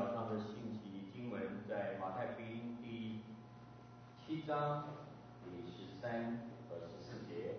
[0.00, 3.20] 早上的信息经文在马太福音第
[4.16, 4.88] 七章
[5.44, 7.56] 第十三和十四节，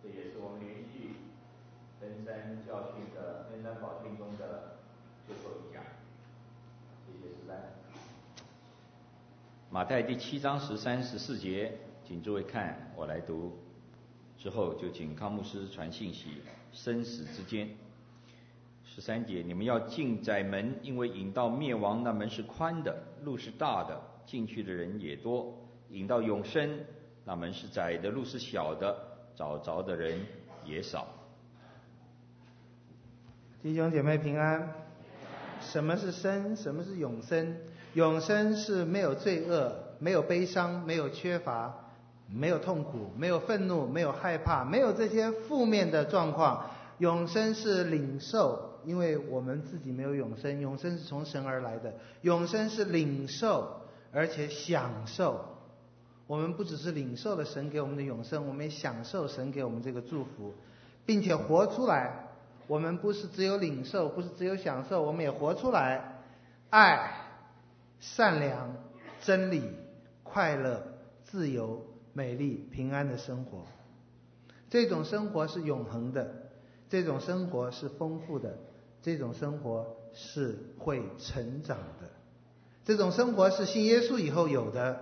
[0.00, 1.16] 这也是我们连续
[2.00, 4.76] 登山教训的登山宝训中的
[5.26, 5.82] 最后一讲。
[7.04, 7.72] 谢谢十三。
[9.68, 13.58] 马太第七章十三、十四节，请诸位看，我来读。
[14.38, 16.42] 之后就请康牧师传信息，
[16.72, 17.68] 生死之间。
[18.94, 25.54] 十三节，你们要进窄门，因为引到灭亡那门是宽的，路是大的，进去的人也多；
[25.88, 26.78] 引到永生
[27.24, 28.94] 那门是窄的，路是小的，
[29.34, 30.20] 找着的人
[30.66, 31.06] 也少。
[33.62, 34.74] 弟兄姐妹平安。
[35.62, 36.54] 什么是生？
[36.54, 37.56] 什么是永生？
[37.94, 41.88] 永生是没有罪恶，没有悲伤，没有缺乏，
[42.28, 46.66] 没有痛苦，没有愤怒，没有害怕，没有这些负面的状况。
[46.98, 48.71] 永生是领受。
[48.84, 51.94] 因为我们自己没有永生，永生是从神而来的。
[52.22, 53.80] 永生是领受，
[54.12, 55.44] 而且享受。
[56.26, 60.54] 我们不只是领受了神给我们的永生，我们也享受神给我们这个祝福，
[61.04, 62.28] 并且活出来。
[62.68, 66.20] 我们不是只有领受，不是只有享受，我们也活出来。
[66.70, 67.12] 爱、
[68.00, 68.74] 善良、
[69.20, 69.62] 真理、
[70.22, 70.82] 快乐、
[71.24, 73.66] 自由、美丽、平安的生活。
[74.70, 76.34] 这种生活是永恒的，
[76.88, 78.56] 这种生活是丰富的。
[79.02, 82.08] 这种生活是会成长的，
[82.84, 85.00] 这种生活是信耶稣以后有的，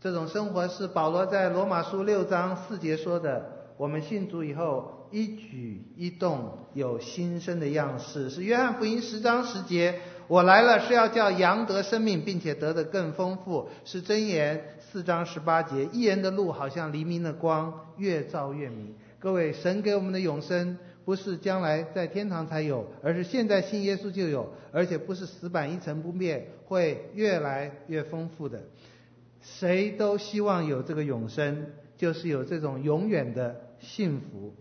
[0.00, 3.56] 这种生活是保罗在罗马书六章四节说的。
[3.78, 9.98] 我们信主以后一举一动有新生的样式，是约翰福音十章十节。
[10.28, 15.86] 我来了是要叫羊得生命，并且得的更丰富，是箴言四章十八节。
[15.92, 18.94] 一人的路好像黎明的光，越照越明。
[19.18, 20.76] 各位，神给我们的永生。
[21.10, 28.62] 不是将来在天堂才有，而是现在信耶稣就有，而且不是死板一成不变，会越来越丰富的。
[29.40, 31.66] 谁都希望有这个永生，
[31.96, 34.54] 就是有这种永远的幸福。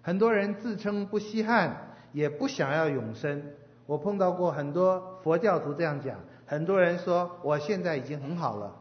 [0.00, 3.40] 很多人自称不稀罕，也不想要永生。
[3.86, 8.76] 我碰到过很多佛教徒这样讲，很多人说我现在已经很好了。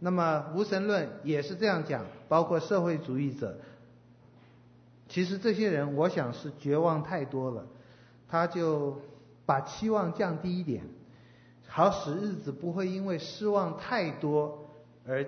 [0.00, 3.56] 那么无神论也是这样讲，包括社会主义者。
[5.08, 7.66] 其实这些人，我想是绝望太多了，
[8.26, 8.98] 他就
[9.46, 10.82] 把期望降低一点，
[11.68, 14.70] 好使日子不会因为失望太多
[15.06, 15.26] 而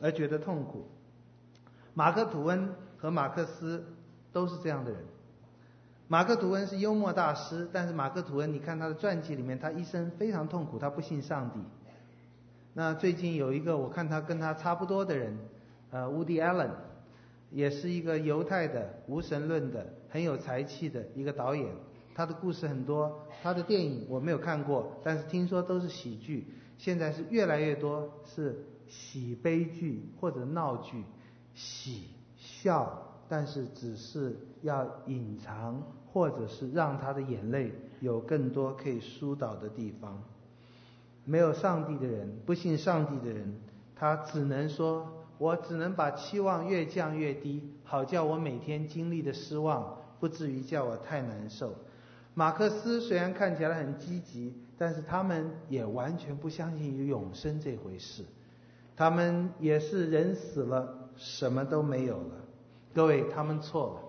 [0.00, 0.86] 而觉得痛苦。
[1.94, 3.84] 马克吐温和马克思
[4.32, 5.04] 都是这样的人。
[6.08, 11.60] 马克吐温是幽默大师，但是马克吐温，你看他的传记里面，他一生非常痛苦，他不信上帝。
[12.74, 15.36] 那最近有一个我看他跟他差不多的人，
[15.90, 16.70] 呃，Woody Allen。
[17.52, 21.66] 也是一个犹太的无神论的很有才气的一个导演，
[22.14, 26.46] 他的故事很多，他的电影我没有看过，但是听说都是喜剧，
[26.78, 31.04] 现在是越来越多是喜悲剧或者闹剧，
[31.54, 35.82] 喜笑，但是只是要隐藏
[36.12, 40.22] 或者是让他的眼泪有更多可以疏导的地方。
[41.24, 43.54] 没有上帝的人，不信上帝的人，
[43.94, 45.18] 他只能说。
[45.42, 51.74] 我只能把期望越降越低，好叫我每天经历的失望不至于叫我太难受。
[52.32, 58.22] 马克思虽然看起来很积极，但是他们也完全不相信有永生这回事。
[58.96, 62.36] 他们也是人死了什么都没有了。
[62.94, 64.00] 各位，他们错了。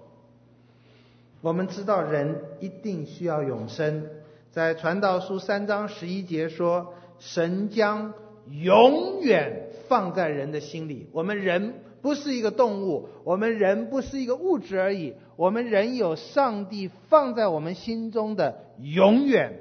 [1.42, 4.06] 我们知道人一定需要永生，
[4.52, 8.14] 在传道书三章十一节说，神将
[8.52, 9.63] 永远。
[9.94, 19.60] 放在人的心里，我们人不是一个动物，我们人不是一个物质而已，我们人有上帝放在我们心中的永远，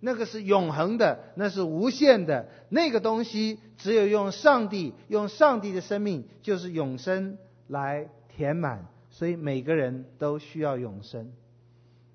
[0.00, 7.36] 那个是永恒的，那是无限的，那个东西只有用上帝，用上帝的生命，就是永生
[7.68, 11.30] 来填满，所以每个人都需要永生，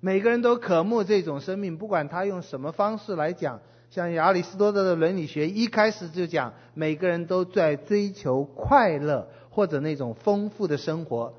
[0.00, 3.60] 每个人都渴慕这种生命，不管他用什么方式来讲。
[3.90, 11.34] 像亚里士多德的伦理学一开始就讲，每个人都在追求快乐或者那种丰富的生活。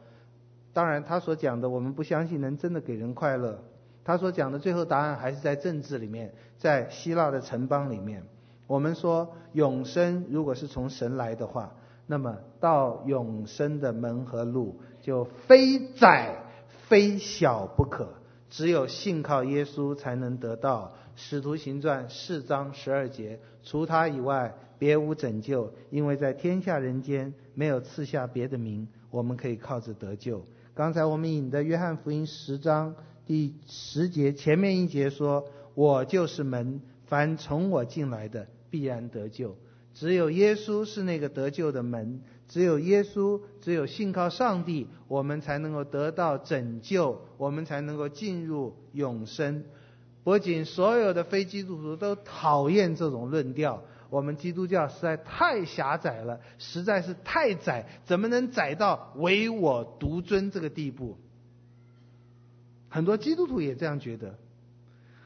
[0.73, 3.63] 当然，他所讲的我们不相信能真的给人快乐。
[4.03, 8.23] 他所讲的最后答案还是在政治里面，在希腊的城邦里面。
[8.67, 11.71] 我们说永生如果是从神来的话，
[12.05, 16.35] 那么到永生的门和路就非窄
[16.89, 18.09] 非小不可，
[18.49, 20.91] 只有信靠耶稣才能得到。
[21.15, 30.43] 使徒行传四章十二节，除他以外，别无拯救，因为在天下人间没有赐下别的名，我们可以靠着得救。
[30.73, 39.55] 刚才我们引的约翰福音十章第十节前面一节说：“我就是门，凡从我进来的，必然得救。
[39.93, 49.65] 只有耶稣是那个得救的门，只有耶稣，只有信靠上帝，我们才能够得到拯救，我们才能够进入永生。
[50.23, 61.17] 不仅所有的非基督徒都讨厌这种论调，我们基督教实在太狭窄了，实在是太窄，怎么能窄到唯我独尊这个地步？
[62.89, 64.37] 很多基督徒也这样觉得。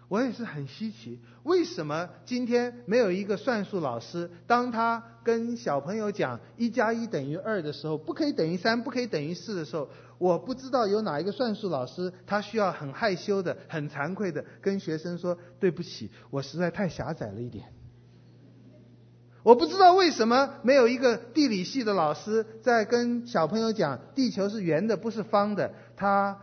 [0.08, 17.66] 我也是很稀奇，为什么今天没有一个算术老师，当他跟小朋友讲一加一等于二的时候，不可以等于三，不可以等于四的时候，我不知道有哪一个算术老师，他需要很害羞的、很惭愧的跟学生说：“对不起，我实在太狭窄了一点。”
[19.42, 26.40] 我不知道为什么没有一个地理系的老师在跟小朋友讲地球是圆的，不是方的，他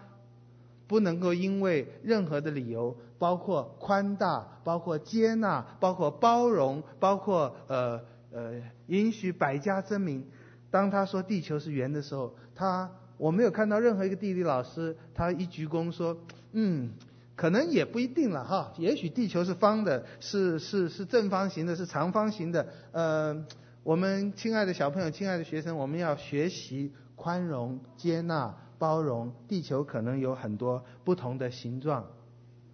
[0.87, 2.97] 不能够因为任何的理由。
[3.23, 8.01] 包括宽大，包括接纳，包括包容，包括呃
[8.33, 10.27] 呃允许百家争鸣。
[10.73, 16.17] 当他说地球是圆的时候，他我没有看到任何一个地理老师，他一鞠躬说，
[16.51, 16.91] 嗯，
[17.37, 22.67] 可能也不一定了哈，也许地球是方的，是是是正方形的，是长方形的。
[22.91, 23.45] 呃，
[23.85, 29.33] 我们亲爱的小朋友，亲爱的学生，我们要学习宽容、接纳、包容。
[29.47, 32.05] 地球可能有很多不同的形状。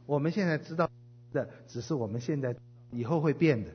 [0.08, 0.90] 我们现在知道
[1.34, 2.56] 的只是我们现在
[2.90, 3.72] 以后会变的。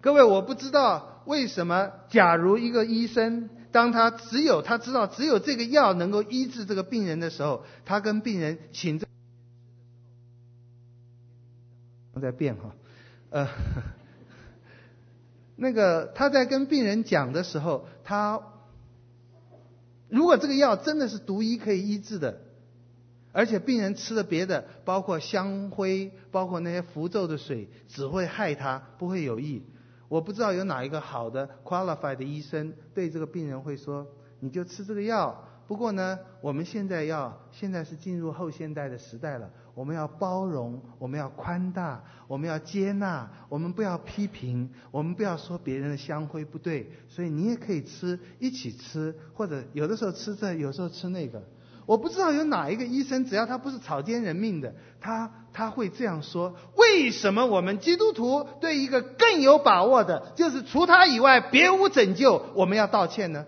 [0.00, 9.06] 各位，我不知道为什么，假如一个医生，当他只有他知道只有这个药能够医治这个病人的时候，他跟病人请这
[12.20, 12.74] 在变哈，
[13.30, 13.48] 呃，
[15.54, 18.42] 那个他在跟病人讲的时候，他
[20.08, 22.40] 如果这个药真的是独一可以医治的。
[23.32, 29.62] 而且病人吃了别的，包括香灰，包括那些符咒的水，只会害他，不会有益。
[30.08, 34.06] 我不知道有哪一个好的 qualified 的医生对这个病人会说
[34.40, 46.90] ：“你就吃这个药。”不过呢，我们现在要，现在是进入后现代的时代了，我们要包容，我们要宽大，我们要接纳，我们不要批评，我们不要说别人的香灰不对。
[47.06, 51.42] 所以你也可以吃，一起吃，或者有的时候吃这，有时候吃那个。
[51.88, 63.46] 我不知道有哪一个医生，只要他不是草菅人命的，他他会这样说：为什么我们基督徒对一个更有把握的，就是除他以外别无拯救，我们要道歉呢？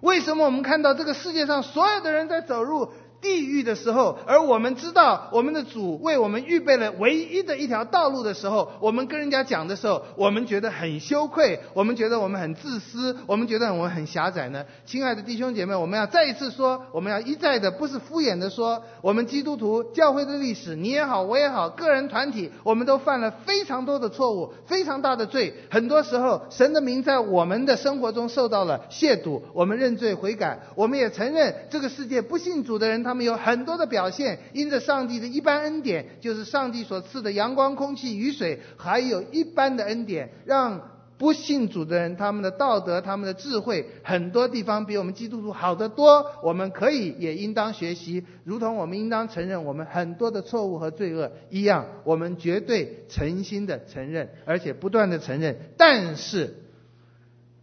[0.00, 14.64] 为什么我们看到这个世界上所有的人在走入地狱的时候，而我们知道我们的主为我们预备了唯一的一条道路的时候，我们跟人家讲的时候，我们觉得很羞愧，我们觉得我们很自私，我们觉得我们很狭窄呢。
[14.86, 25.52] 亲爱的弟兄姐妹，我们要再一次说，我们要一再的，不是敷衍的说，我们基督徒教会的历史，你也好，我也好，个人团体，我们都犯了非常多的错误，非常大的罪。
[25.70, 33.07] 很多时候，神的名在我们的生活中受到了亵渎，我们认罪悔改，我们也承认这个世界不信主的人。
[33.08, 46.22] 他们有很多的表现，因着上帝的一般恩典，就是上帝所赐的阳光、空气、雨水，还有一般的恩典，让不信主的人，他们的道德、他们的智慧，很多地方比我们基督徒好得多。
[46.42, 55.56] 我们可以也应当学习，如同我们应当承认我们很多的错误和罪恶一样，我们绝对诚心的承认，而且不断的承认。
[55.78, 56.54] 但是，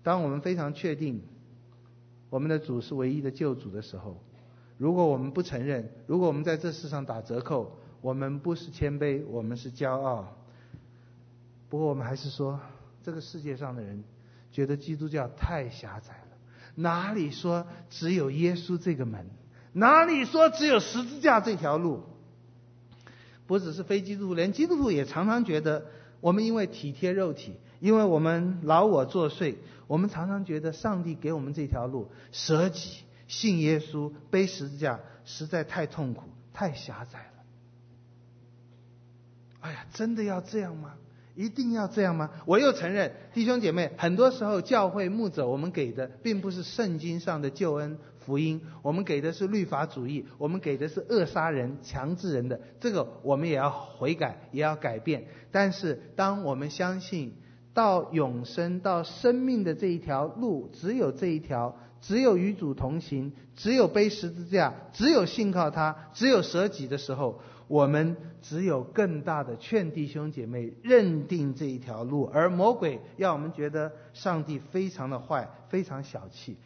[0.02, 1.22] 当我们非常确定
[2.32, 4.25] 我们的主是唯一的救主的时候，
[4.78, 10.36] 如果我们不承认，如果我们在这世上打折扣，我们不是谦卑，我们是骄傲。
[11.70, 12.60] 不过我们还是说，
[13.04, 14.04] 这个世界上的人
[14.52, 16.38] 觉得基督教太狭窄了。
[16.76, 19.26] 哪里说只有耶稣这个门？
[19.72, 22.04] 哪里说只有十字架这条路？
[23.48, 25.86] 不只是非基督徒，连基督徒也常常觉得，
[26.20, 29.56] 我们因为体贴肉体，因为我们老我作祟，
[29.88, 33.05] 我们常常觉得上帝给我们这条路舍己。
[33.28, 37.26] 信耶稣背十字架实在太痛苦，太狭窄了。
[39.62, 40.94] 哎呀，真的要这样吗？
[41.34, 42.30] 一定要这样吗？
[42.46, 52.62] 我又承认，弟兄姐妹，很多时候教会牧者我们给的并不是圣经上的救恩福音，我们给的是律法主义，我们给的是扼杀人、强制人的。
[52.80, 55.26] 这个我们也要悔改，也要改变。
[55.52, 57.36] 但是当我们相信
[57.74, 61.76] 到永生、到生命的这一条路，只有这一条。
[62.02, 72.30] 只有与主同行，只有背十字架，只有信靠他，只有舍己的时候，我们只有更大的劝弟兄姐妹认定这一条路。
[72.32, 76.58] 而魔鬼要我们觉得上帝非常的坏，非常小气，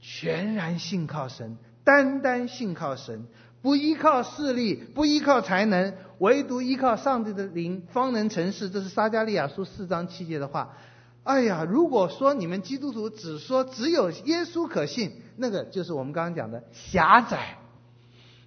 [0.00, 3.26] 全然信靠神，单单信靠神，
[3.62, 8.68] 不依靠势力，不依靠才能，唯独依靠上帝的灵，方能成事。
[8.68, 10.76] 这是撒迦利亚书四章七节的话。
[11.24, 17.58] 哎呀，如果说你们基督徒只说只有耶稣可信，那个就是我们刚刚讲的狭窄。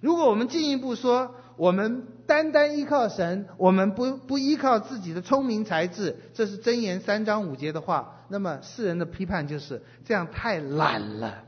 [0.00, 11.42] 如果我们进一步说，我们单单依靠神，我们不不依靠自己的聪明才智，这是箴言三章五节的话，那么世人的批判就是这样太懒了。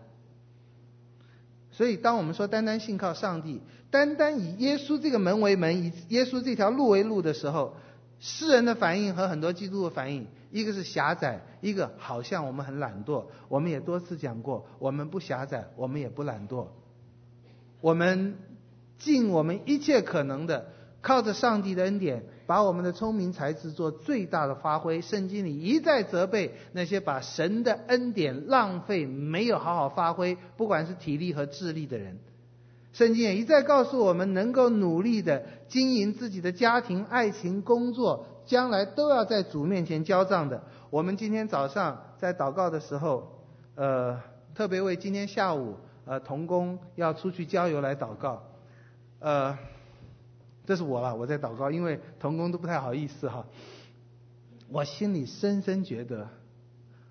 [1.71, 7.77] 所以，当我们说单单信靠上帝，单单以耶稣这个门为门，以耶稣这条路为路的时候，
[8.21, 13.25] 世人的反应和很多基督的反应，一个是狭窄，一个好像我们很懒惰。
[13.49, 16.67] 我们也多次讲过，我们不狭窄，我们也不懒惰，
[17.81, 18.37] 我们
[18.99, 20.67] 尽我们一切可能的，
[21.01, 25.01] 靠着上帝的恩典，把我们的聪明才智做最大的发挥。
[25.01, 32.19] 圣经里一再责备那些把神的恩典浪费、没有好好发挥，不管是体力和智力的人。
[32.93, 40.63] 圣经也一再告诉我们，能够努力的经营自己的家庭、爱情、工作，将来都要在主面前交账的。
[40.91, 43.45] 我们今天早上在祷告的时候，
[43.77, 44.21] 呃，
[44.55, 48.43] 特别为今天下午呃童工要出去郊游来祷告，
[49.21, 49.57] 呃，
[50.67, 53.47] 这是我了，我在祷告，因为童工都不太好意思哈。
[54.69, 56.29] 我心里深深觉得，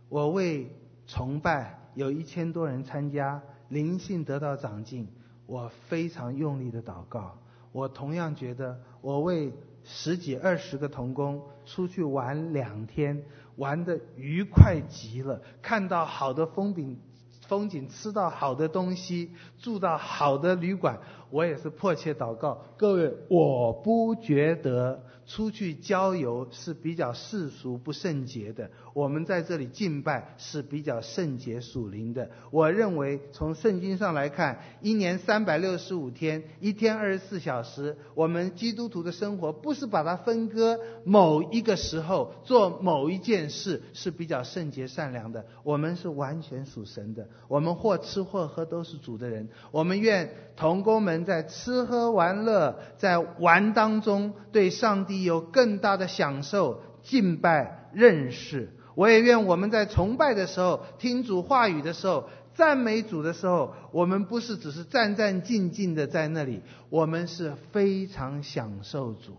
[0.09, 0.75] 我为
[1.07, 5.07] 崇拜有一千多人参加，灵性得到长进。
[5.49, 7.35] 我非常用力的祷告，
[7.71, 9.51] 我同样觉得，我为
[9.83, 13.23] 十几二十个童工出去玩两天，
[13.55, 16.99] 玩的愉快极了，看到好的风景，
[17.47, 20.99] 风景吃到好的东西，住到好的旅馆，
[21.31, 22.61] 我也是迫切祷告。
[22.77, 25.01] 各位，我不觉得。
[25.29, 32.27] 出去郊游是比较世俗不圣洁的，我们在这里敬拜是比较圣洁属灵的。
[32.49, 45.45] 我认为从圣经上来看，一年三百六十五天，一天二十四小时，我们基督徒的生活不是把它分割，某一个时候做某一件事是比较圣洁善良的。
[45.61, 49.47] 我们是完全属神的，我们或吃或喝都是主的人。
[49.69, 55.18] 我们愿同工们在吃喝玩乐，在玩当中对上帝。
[55.23, 58.69] 有更大的享受，敬拜、认识。
[58.95, 69.37] 我也愿我们在崇拜的时候、听主话语的时候、赞美主的时候，我们不是只是战战兢兢的在那里，我们是非常享受主。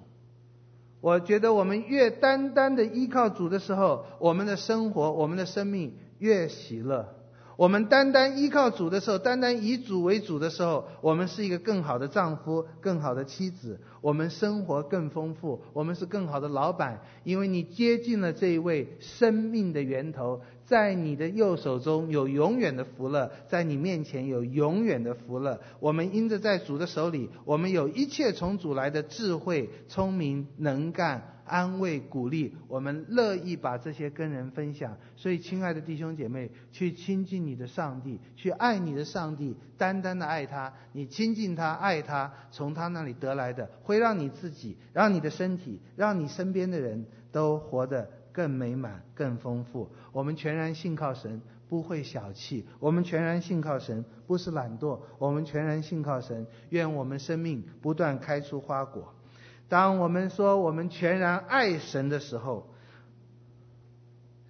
[1.03, 7.20] 我觉得我们越单单的依靠主的时候，我们的生活、我们的生命越喜乐。
[7.61, 20.40] 我们单单依靠主的时候，单单以主为主的时候，我们是一个更好的丈夫、更好的妻子，我们生活更丰富，我们是更好的老板，因为你接近了这一位生命的源头。
[20.71, 25.61] 在你的右手中有永远的福乐，在你面前有永远的福乐。
[25.81, 32.55] 我们因着在主的手里，我们有一切从主来的智慧、聪明、能干、安慰、鼓励。
[32.69, 34.97] 我们乐意把这些跟人分享。
[35.17, 40.73] 所以，亲爱的弟兄姐妹，去亲近你的上帝，去爱你的上帝，单单的爱他。
[40.93, 49.91] 你亲近他、爱他，从他那里得来的，会让你自己、让你的身体、让你身边的人都活得更美满、更丰富。
[50.13, 59.15] 我们全然信靠神，不会小气；我们全然信靠神，不是懒惰；我们全然信靠神，愿我们生命不断开出花果。
[59.69, 62.67] 当我们说我们全然爱神的时候，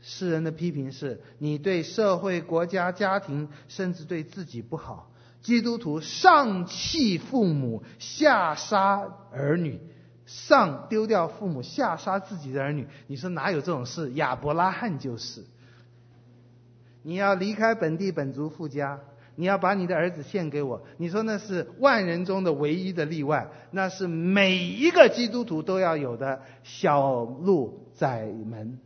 [0.01, 5.11] 世人的批评是：你对社会、国家、家庭，甚至对自己不好。
[5.43, 9.81] 基督徒上弃父母，下杀儿女。
[10.31, 14.13] 上丢掉父母，下杀自己的儿女，你说哪有这种事？
[14.13, 15.43] 亚伯拉罕就是。
[17.03, 19.01] 你要离开本地本族父家，
[19.35, 20.83] 你要把你的儿子献给我。
[20.99, 28.79] 你说那是万人中的唯一的例外，那是每一个基督徒都要有的小路窄门。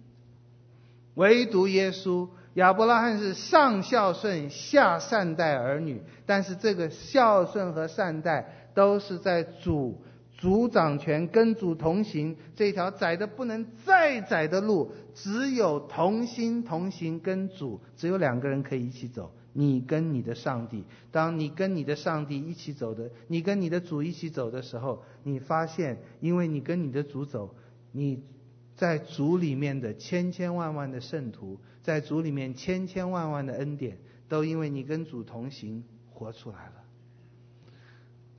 [1.14, 10.02] 唯独耶稣，亚伯拉罕是上孝顺，下善待儿女，但是这个孝顺和善待都是在主。
[10.44, 19.32] 主掌权，跟主同行，这条窄的不能再窄的路，只有同心同行，跟主，只有两个人可以一起走。
[19.54, 27.54] 你跟你的上帝，当你跟你的上帝一起走的，你跟你的主一起走的时候，你发现，因为你跟你的主走，
[27.90, 28.22] 你
[28.76, 33.96] 在主里面的千千万万的圣徒，在主里面千千万万的恩典，
[34.28, 35.82] 都因为你跟主同行
[36.12, 36.83] 活出来了。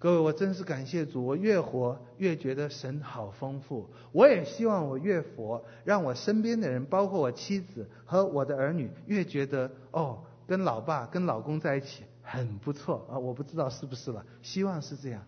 [0.06, 3.90] 各位，我真是感谢主，我越活越觉得神好丰富。
[4.12, 15.24] 我也希望我越活，让我身边的人，包括我妻子和我的儿女，越觉得哦，跟老爸、跟老公在一起很不错啊，我不知道是不是了，希望是这样。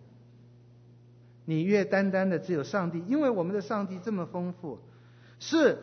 [1.44, 4.78] 你越单单的只有上帝，因为我们的上帝这么丰富，
[5.40, 5.76] 是，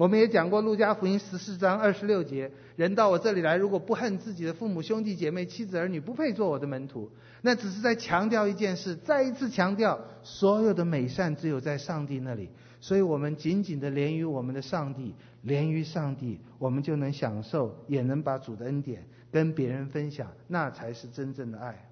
[0.00, 7.10] 我们也讲过路加福音十四章二十六节，人到我这里来，如果不恨自己的父母兄弟姐妹妻子儿女，不配做我的门徒。
[7.42, 12.48] 那只是在强调一件事，再一次强调，所有的美善只有在上帝那里。
[12.80, 21.90] 所以我们紧紧的连于我们的上帝，连于上帝，我们就能享受，也能把主的恩典跟别人分享，那才是真正的爱。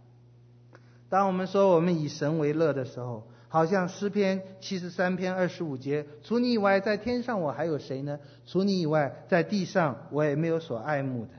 [1.10, 8.18] 当我们说我们以神为乐的时候，好像诗篇七十三篇二十五节：“除你以外，在天上我还有谁呢？
[8.46, 11.30] 除你以外，在地上我也没有所爱慕的。”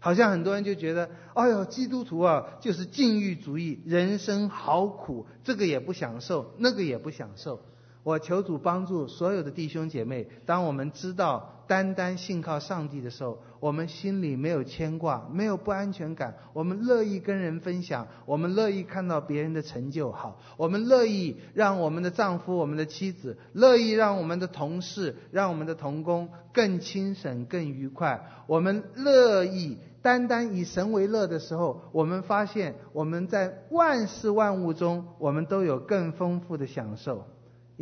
[0.00, 7.60] 好像很多人就觉得：“哎呦，基督徒啊，就是禁欲主义，人生好苦，这个也不享受，那个也不享受。”
[8.02, 28.26] 我求主帮助所有的弟兄姐妹，当我们知道单单信靠上帝的时候，我们心里没有牵挂，没有不安全感，我们乐意跟人分享，我们乐意看到别人的成就好，我们乐意让我们的丈夫、我们的妻子，乐意让我们的同事、让我们的同工更轻省、更愉快。
[28.48, 37.24] 我们乐意单单以神为乐的时候，我们发现我们在万事万物中，我们都有更丰富的享受。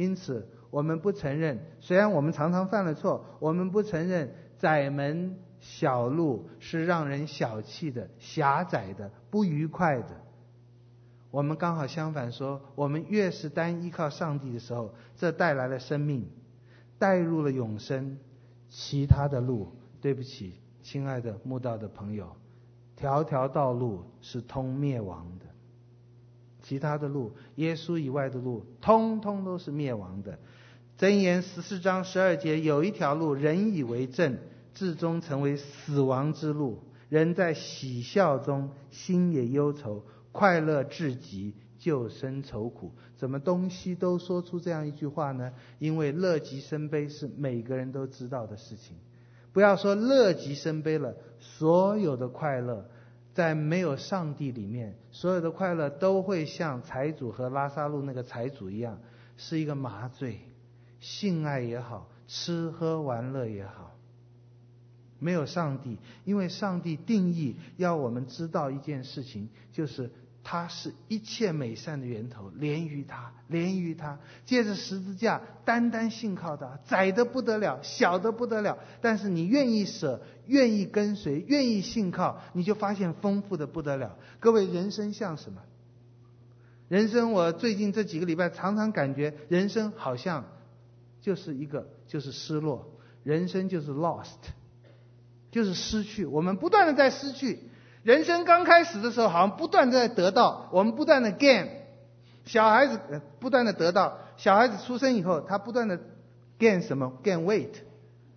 [0.01, 10.21] 因此，我们不承认，虽然我们常常犯了错，我们不承认窄门小路是让人小气的、狭窄的、不愉快的。
[11.31, 16.27] 我们刚好相反说，我们越是单依靠上帝的时候，这带来了生命，
[16.99, 18.19] 带入了永生。
[18.73, 22.29] 其他的路，对不起，亲爱的慕道的朋友，
[22.95, 25.47] 条条道路是通灭亡的。
[26.63, 30.39] 其他的路，耶稣以外的路，通通都是灭亡的。
[30.99, 34.37] 箴言十四章十二节，有一条路，人以为正，
[34.75, 36.83] 至终成为死亡之路。
[37.09, 42.93] 人在喜笑中，心也忧愁；快乐至极，就生愁苦。
[43.17, 45.53] 怎么东西都说出这样一句话呢？
[45.79, 48.97] 因为乐极生悲是每个人都知道的事情。
[49.53, 52.89] 不要说乐极生悲了，所有的快乐。
[53.33, 58.99] 在没有上帝里面，所有的快乐都会像财主和拉萨路那个财主一样，
[59.37, 60.41] 是一个麻醉。
[61.01, 63.97] 性爱也好，吃喝玩乐也好，
[65.19, 70.11] 没有上帝，因为上帝定义要我们知道一件事情，就是。
[70.53, 78.77] 他是一切美善的源头，连于他，连于他，借着十字架，单单信靠他，窄的不得了，小的不得了。
[79.01, 84.17] 但是你愿意舍，愿意跟随，愿意信靠，你就发现丰富的不得了。
[84.41, 85.63] 各位，人生像什么？
[86.89, 90.45] 人生，我最近这几个礼拜常常感觉，人生好像
[91.21, 92.91] 就是一个，就是失落，
[93.23, 94.51] 人生就是 lost，
[95.53, 96.27] 就是失去。
[96.27, 97.70] 我们不断的在失去。
[98.03, 101.69] 人生刚开始的时候，好像不断的在得到，我们不断的 gain。
[102.47, 102.99] 小孩子
[103.39, 105.99] 不断的得到，小孩子出生以后，他不断的
[106.59, 107.75] gain 什么？gain weight，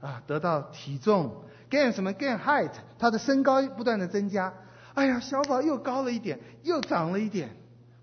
[0.02, 4.54] 啊，得到体重，gain 什么？gain height，他的身高不断的增加。
[4.94, 7.56] 哎呀，小宝又高了一点，又长了一点，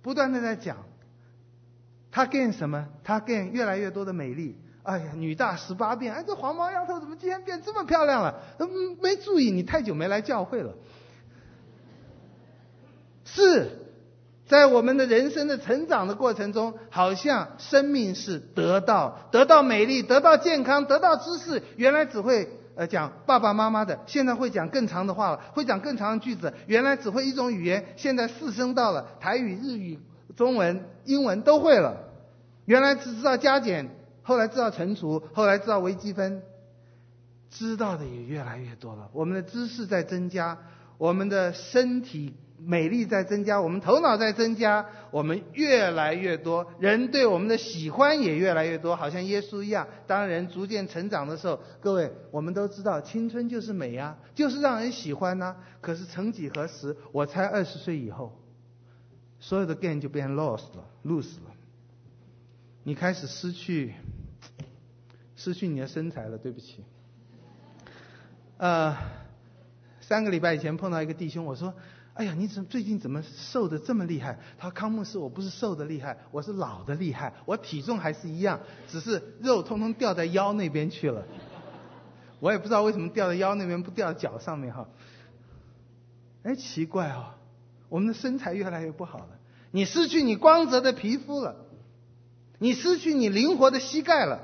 [0.03, 0.79] 不断的在讲。
[2.11, 2.89] 他 gain 什么？
[3.05, 4.59] 他 gain 越来越多的美丽。
[4.83, 8.41] 哎呀，女大十八变，哎，这黄毛丫头怎么今天变这么漂亮了？
[8.59, 10.75] 嗯，没注意，你太久没来教会了。
[13.35, 13.79] 是
[14.47, 21.63] 在我们的人生的成长的过程中，好像生命是得到得到美丽，得到健康，得到知识。
[21.77, 26.53] 原来只会呃讲爸爸妈妈的，现在会讲更长的话了，会讲更长的句子。
[26.67, 30.01] 原来只会一种语言，现在四声道了，台语、日语、
[30.37, 31.97] 中文、英文都会了。
[32.65, 33.89] 原来只知道加减，
[34.23, 36.43] 后来知道乘除，后来知道微积分，
[37.51, 39.09] 知道的也越来越多了。
[39.13, 40.59] 我们的知识在增加，
[40.99, 42.35] 我们的身体。
[42.63, 49.89] 美丽在增加，我们头脑在增加，我们越来越多，人对我们的喜欢也越来越多，好像耶稣一样。
[50.07, 55.57] 当人逐渐成长的时候，各位，我们都知道青春就是美呀，就是让人喜欢呐。
[55.81, 58.39] 可是曾几何时，我才二十岁以后，
[59.39, 61.51] 所有的 gain 就变 lost 了，lose 了。
[62.83, 63.95] 你开始失去，
[65.35, 66.85] 失去你的身材了，对不起。
[68.59, 68.95] 呃，
[70.01, 71.73] 三个礼拜以前碰到一个弟兄，我说。
[72.15, 74.39] 哎呀，你怎么最近怎么瘦的这么厉害？
[74.59, 77.33] 他说康牧师，我不是瘦的厉害，我是老的厉害。
[77.47, 81.25] 我体重还是一样，只是肉通通掉在腰那边去了。
[82.41, 84.89] 我也不知道为什么掉在腰那边，不掉脚上面哈。
[86.43, 87.35] 哎，奇怪哦，
[87.89, 89.39] 我们的身材越来越不好了。
[89.71, 91.57] 你失去你光泽的皮肤了，
[92.59, 94.41] 你失去你灵活的膝盖了。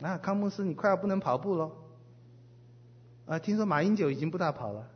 [0.00, 1.72] 啊，康牧师，你快要不能跑步喽。
[3.26, 4.88] 啊，听说马英九已经不大跑了。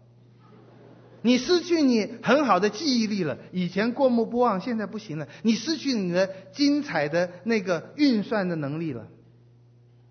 [1.22, 5.26] 你失去你很好的记忆力了，以前过目不忘，现在不行了。
[5.42, 9.08] 你失去你的精彩的那个运算的能力了，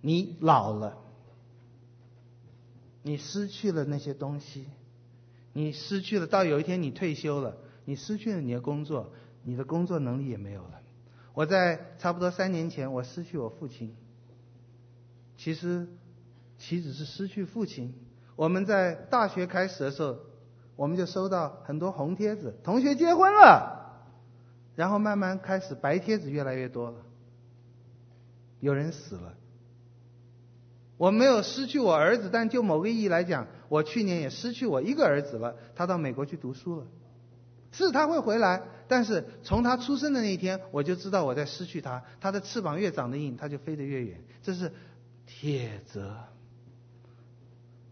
[0.01, 0.97] 你老了，
[3.01, 4.65] 你失去了那些东西，
[5.53, 6.27] 你失去了。
[6.27, 9.13] 到有一天你退休了，你失去了你的工作，
[9.43, 10.81] 你的工作能力也没有了。
[11.33, 13.95] 我在差不多三年前，我失去我父亲。
[15.37, 15.87] 其实，
[16.57, 17.93] 岂止是失去父亲？
[18.35, 20.17] 我们在大学开始的时候。
[20.75, 24.03] 我们就收到很多红帖子，同学结婚了，
[24.75, 26.97] 然后慢慢开始白帖子越来越多了，
[28.59, 29.33] 有人死了。
[30.97, 36.85] 我没有失去我儿子，但就某个意义来讲，我去年也失去我一个儿子了，他到美国去读书了。
[37.71, 42.01] 是他会回来，但是从他出生的那一天，我就知道我在失去他。
[42.21, 44.21] 他的翅膀越长得硬，他就飞得越远。
[44.41, 44.71] 这是
[45.25, 46.15] 铁则，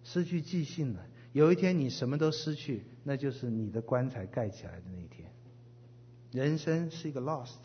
[0.05, 1.01] 失去记性了。
[1.33, 5.29] 有一天你什么都失去，那就是你的棺材盖起来的那一天。
[6.31, 7.57] 人生是一个 lost，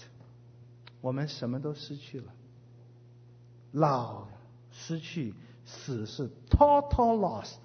[1.01, 2.35] 我们什么都失去了。
[3.73, 4.27] 老
[4.71, 5.35] 失去，
[5.67, 7.59] 死是 total lost，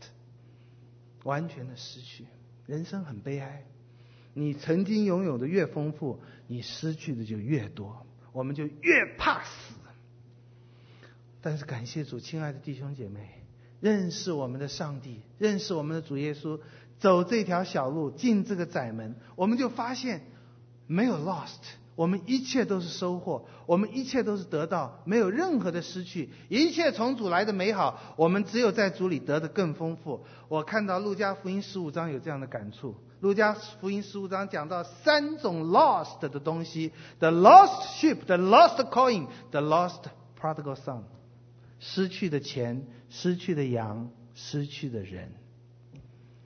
[1.24, 2.26] 完全的失去。
[2.66, 3.66] 人生很悲哀，
[4.34, 9.76] 你曾经拥有的越丰富，你失去的就越多，我们就越怕死。
[11.42, 13.42] 但是感谢主，亲爱的弟兄姐妹。
[13.84, 16.58] 认识我们的上帝，认识我们的主耶稣，
[17.00, 20.22] 走这条小路，进这个窄门，我们就发现
[20.88, 21.60] 没有 lost，
[21.93, 30.22] 我们一切都是收获，我们一切都是得到，没有任何的失去，一切从主来的美好，我们只有在主里得的更丰富。
[30.48, 40.04] 我看到路加福音十五章有这样的感触，路加福音十五章讲到三种 lost 的东西：the lost sheep，the lost coin，the lost
[40.39, 41.02] prodigal son。
[41.86, 45.34] 失去的钱，失去的羊，失去的人，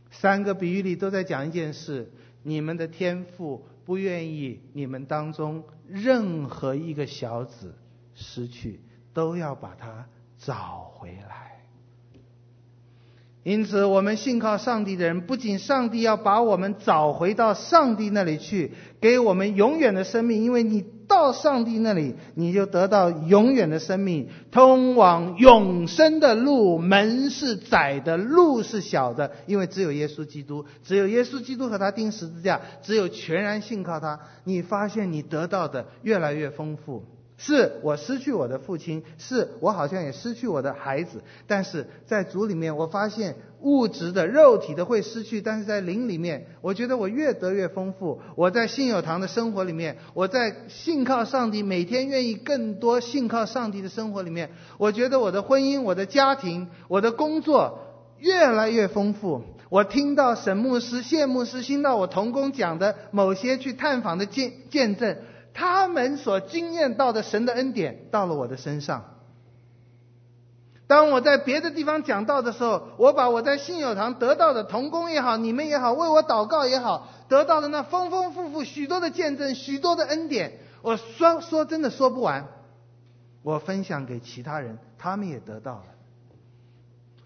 [0.09, 7.75] 三个比喻里都在讲一件事：你们的天赋不愿意你们当中任何一个小子
[8.15, 8.81] 失去，
[9.13, 10.07] 都要把它
[10.39, 11.61] 找回来。
[13.43, 20.96] 因此，我们信靠上帝的人，不仅上帝要把我们找回到上帝那里去，给我们永远的生命，因为你。
[21.07, 24.27] 到上帝那里，你就得到永远的生命。
[24.51, 37.03] 通往永生的路，门是窄的，路是小的，因为只有耶稣基督，只有耶稣基督和他钉十字架，只有全然信靠他，你发现你得到的越来越丰富。
[37.37, 48.19] 是我失去我的父亲，是我好像也失去我的孩子，但是在主里面，我发现物质的、肉体的会失去，但是在灵里面，我觉得我越得越丰富。
[48.35, 57.79] 我在信友堂的生活里面，我在信靠上帝，每天愿意更多信靠上帝的生活里面，我觉得我的婚姻、我的家庭、我的工作
[58.17, 59.43] 越来越丰富。
[59.69, 65.17] 我听到沈牧师、谢牧师、听到我同工讲的某些去探访的见见证。
[65.57, 69.15] 他们所经验到的神的恩典到了我的身上。
[70.85, 82.47] 当我在别的地方讲道的时候，我把我在信友堂得到的同工也好，你们也好，为我祷告也好，得到的那丰丰富富许多的见证，许多的恩典，我说说真的说不完。
[83.41, 85.85] 我分享给其他人，他们也得到了。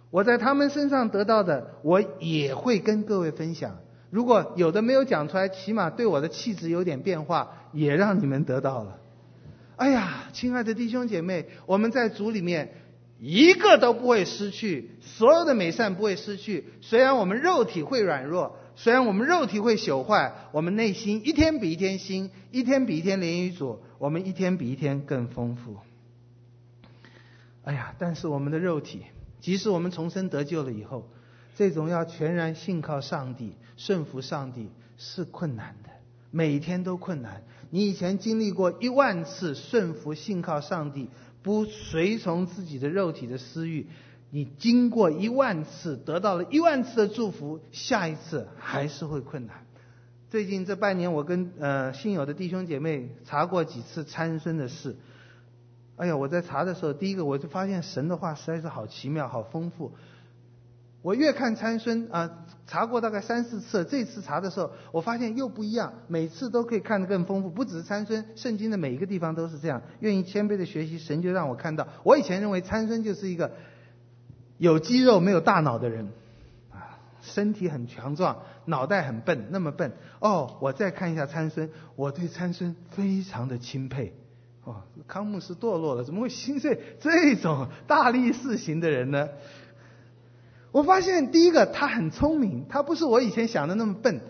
[0.10, 3.76] 我在他们身上得到的，我也会跟各位分享。
[4.10, 9.00] 如果有的没有讲出来，起码对我的气质有点变化，也让你们得到了。
[9.76, 12.74] 哎呀，亲爱的弟兄姐妹，我们在主里面
[13.20, 16.66] 一个都不会失去，所有的美善不会失去。
[16.82, 25.78] 虽然我们肉体会软弱，虽然我们肉体会朽坏，我们内心一天比一天新，一天比一天连于主，我们一天比一天更丰富。
[27.64, 29.04] 哎呀，但是我们的肉体，
[29.40, 31.10] 即使我们重生得救了以后，
[31.56, 35.90] 这种要全然信靠上帝、顺服上帝是困难的，
[36.30, 37.44] 每天都困难。
[37.72, 41.10] 你以前经历过一万次顺服、信靠上帝，
[41.42, 43.88] 不随从自己的肉体的私欲，
[44.30, 49.66] 你经过一万次，得到了一万次的祝福，下一次还是会困难。
[50.30, 54.98] 最近这半年，我跟呃信友的弟兄姐妹查过几次参孙的事。
[55.96, 59.94] 哎呀，我在查的时候，第一个我就发现神的话实在是好奇妙、好丰富。
[61.02, 67.50] 我越看参孙啊，查过大概三四次，这次查的时候，我发现又不一样，每次都可以看得更丰富。
[67.50, 69.82] 不只是参孙，圣经的每一个地方都是这样。
[70.00, 71.88] 愿意谦卑的学习，神就让我看到。
[72.04, 73.52] 我以前认为参孙就是一个
[74.60, 76.10] 有肌肉没有大脑的人，
[76.72, 79.94] 啊，身体很强壮，脑袋很笨，那么笨。
[80.20, 84.14] 哦，我再看一下参孙，我对参孙非常的钦佩。
[84.64, 89.28] 哦，康牧师堕落了，怎么会心碎这种大力士型的人呢？
[90.72, 94.22] 我发现第一个他很聪明，他不是我以前想的那么笨。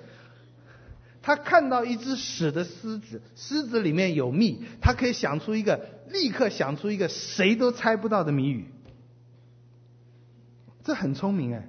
[1.23, 8.65] 他看到一只屎的狮子，狮子里面有蜜，他可以想出一个，立刻想出一个谁都猜不到的谜语。
[10.83, 11.67] 这很聪明哎。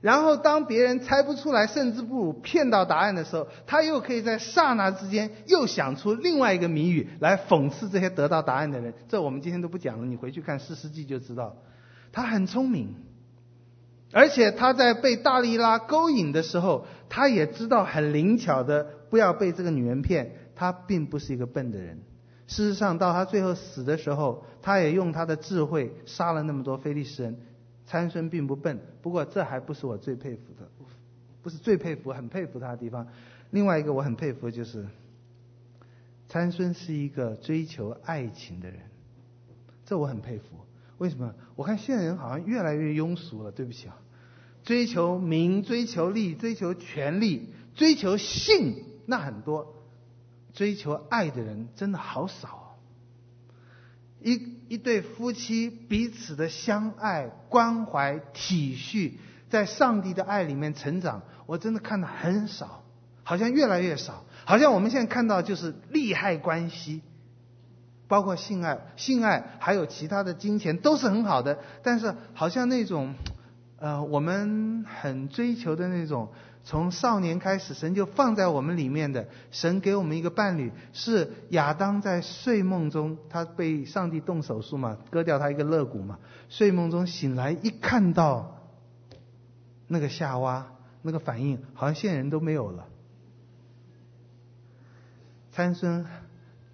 [0.00, 8.94] 然后当别人猜不出来，甚至不如骗到答案的时候，他又可以在刹那之间又想出另外一个谜语来讽刺这些得到答案的人。
[9.08, 11.56] 这我们今天都不讲了，你回去看《士师记》就知道，
[12.10, 12.94] 他很聪明。
[14.14, 20.36] 而且他在被大力拉勾引的时候，他也知道很灵巧的不要被这个女人骗。
[20.56, 22.00] 他并不是一个笨的人。
[22.46, 27.36] 事实上，到他最后死的时候，他也用他的智慧杀了那么多非利士人。
[27.86, 30.68] 参孙并不笨，不过这还不是我最佩服的，
[31.42, 33.08] 不是最佩服，很佩服他的地方。
[33.50, 34.86] 另外一个我很佩服就是，
[36.28, 38.78] 参孙是一个追求爱情的人，
[39.84, 40.44] 这我很佩服。
[40.98, 41.34] 为什么？
[41.56, 43.50] 我看现在人好像越来越庸俗了。
[43.50, 43.96] 对不起啊。
[44.64, 49.66] 追求名，追求利，追求权力，追求性，那很多；
[50.54, 52.78] 追求爱的人真的好少。
[54.22, 59.12] 一一对夫妻彼此的相爱、关怀、体恤，
[59.50, 62.84] 在上帝的爱里面成长，我真的看的很少，
[63.22, 64.24] 好像越来越少。
[64.46, 67.02] 好像我们现在看到就是利害关系，
[68.08, 73.14] 包括性爱、性爱还有其他的金钱都是很好的，但是好像那种。
[73.84, 76.30] 呃，我们很追求的那种，
[76.64, 79.28] 从少年开始，神就放在我们里面的。
[79.50, 86.18] 神给我们一个伴侣，是亚当在睡梦中，他被上帝动手术嘛，割掉他一个肋骨嘛。
[86.48, 88.58] 睡梦中醒来，一看到
[89.86, 90.66] 那个夏娃，
[91.02, 92.86] 那个反应，好像现人都没有了。
[95.52, 96.06] 参孙，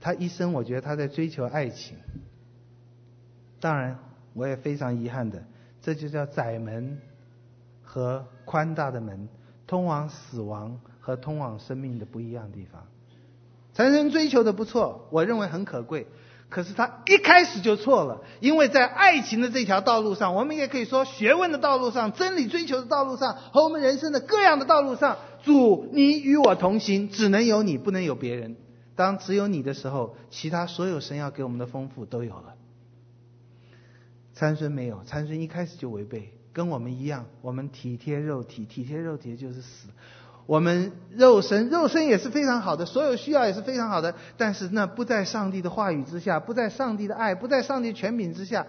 [0.00, 1.96] 他一生我觉得他在追求爱情。
[3.58, 3.98] 当然，
[4.32, 5.42] 我也非常遗憾的。
[5.82, 7.00] 这就叫窄门
[7.82, 9.28] 和宽大的门，
[9.66, 12.86] 通往死亡和通往生命的不一样地方。
[13.72, 16.06] 参孙追求的不错，我认为很可贵，
[16.48, 28.56] 可是他一开始就错了，因为在爱情的这条道路上，我们也可以说学问的道路上、真理追求的道路上和我们人生的各样的道路上，主，你与我同行，只能有你，不能有别人。
[28.96, 32.54] 当只有你的时候，其他所有神要给我们的丰富都有了。
[34.40, 39.90] 参孙没有，参孙一开始就违背，跟我们一样，我们体贴肉体，体贴肉体就是死。
[40.46, 48.66] 我们肉身，肉身也是非常好的，所有需要也是非常好的，但是那不在上帝的话语之下，不在上帝的爱，不在上帝权柄之下，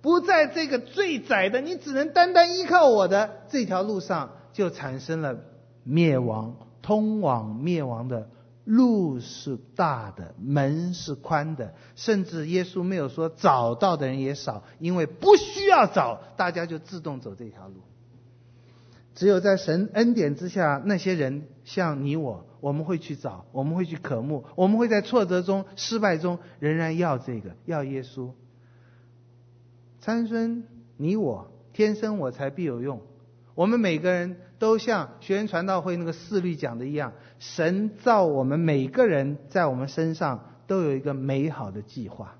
[0.00, 5.38] 不在这个最窄的，你只能单单依靠我的这条路上，就产生了
[5.84, 8.28] 灭亡，通往灭亡的。
[8.64, 17.74] 路是大的，门是宽的，甚至耶稣没有说找到的人也少，因为不需要找，大家就自动走这条路。
[19.14, 28.30] 只有在神恩典之下，那些人像你我，我们会去找，我们会去渴慕，我们会在挫折中、失败中仍然要这个，要耶稣。
[30.00, 30.62] 参孙，
[30.96, 33.02] 你我天生我材必有用，
[33.56, 34.36] 我们每个人。
[34.62, 42.36] 都像学园传道会那个四律讲的一样，神造我们每个人在我们身上都有一个美好的计划。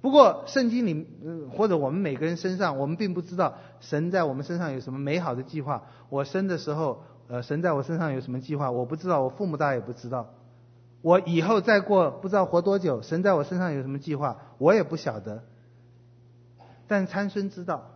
[0.00, 1.06] 不过圣经里，
[1.54, 5.82] 或者我们每个人身上，我们并不知道神在我们身上有什么美好的计划。
[6.08, 10.30] 我生的时候，呃，神在我身上有什么计划，我不知道，我父母大也不知道。
[11.02, 15.44] 我以后再过不知道活多久，神在我身上有什么计划，我也不晓得。
[16.86, 17.90] 但参孙知道，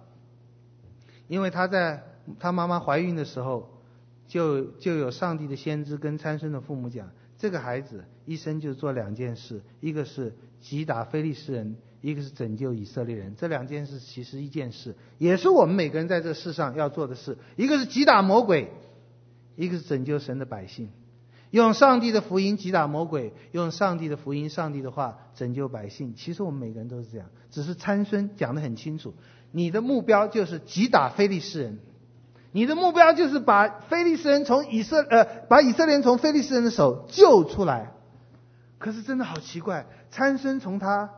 [1.27, 2.03] 因为他在。
[2.39, 3.78] 他妈妈怀孕的时候，
[4.29, 13.35] 就就有上帝的先知跟参孙的父母讲，这个孩子一生就做两件事，一个是击打非利士人，一个是拯救以色列人。
[13.37, 17.39] 这两件事其实一件事，也是我们每个人在这世上要做的事。
[17.57, 18.71] 一个是击打魔鬼，
[19.57, 20.91] 一个是拯救神的百姓。
[21.51, 26.15] 用上帝的福音击打魔鬼，用上帝的福音、上帝的话拯救百姓。
[26.15, 29.15] 其实我们每个人都是这样，只是参孙讲得很清楚，
[29.53, 31.79] 你的目标就是击打非利士人。
[32.59, 37.93] 你的目标就是把非利士人从以色呃，把以色列人从非利士人的手救出来。
[38.81, 41.11] 可是真的好奇怪，参孙从他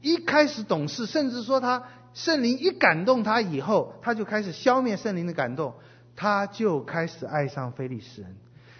[0.00, 1.82] 一开始懂事，甚至说他
[2.14, 5.74] 圣灵一感动他以后，他就开始消灭圣灵的感动，
[6.16, 8.34] 他就开始爱上非利士人。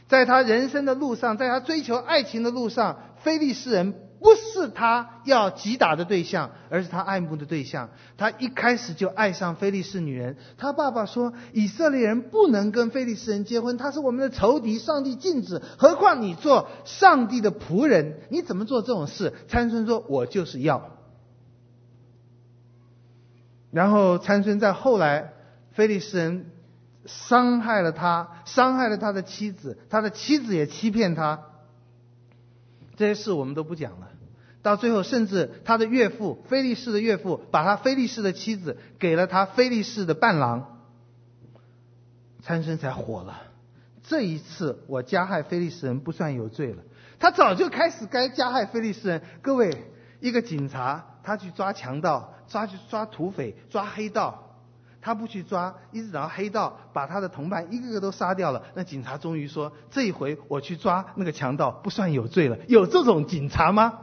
[0.08, 3.94] 在他人生的路上，在他追求爱情的路上，非利士人。
[4.20, 7.90] 不是他要击打的对象，而是他爱慕的对象。
[8.16, 10.36] 他一开始就爱上非利士女人。
[10.56, 15.60] 他爸爸说，以色列人不能跟非利士人结婚，他是我们的仇敌，上帝禁止。
[15.78, 19.34] 何况你做上帝的仆人，你怎么做这种事？
[19.48, 20.90] 参孙说：“我就是要。”
[23.70, 25.34] 然后参孙在后来
[25.72, 26.46] 非利士人
[27.04, 31.40] 伤害了他，伤害了他的妻子，他的妻子也欺骗他。
[32.96, 34.08] 这些事我们都不讲了。
[34.62, 40.80] 到最后，甚至他的岳父菲利士的岳父，把他菲利士的妻子给了他菲利士的伴郎，
[42.42, 43.42] 参孙才火了。
[44.02, 46.82] 这一次，我加害菲利士人不算有罪了。
[47.18, 49.22] 他早就开始该加害菲利士人。
[49.40, 49.84] 各位，
[50.20, 54.45] 一个警察，他去抓强盗，抓去抓土匪，抓黑道。
[55.06, 64.00] 他不去抓，一直等到黑道把他的同伴一个个都杀掉了，那警察终于说：“这一回我去抓那个强盗不算有罪了。”有这种警察吗？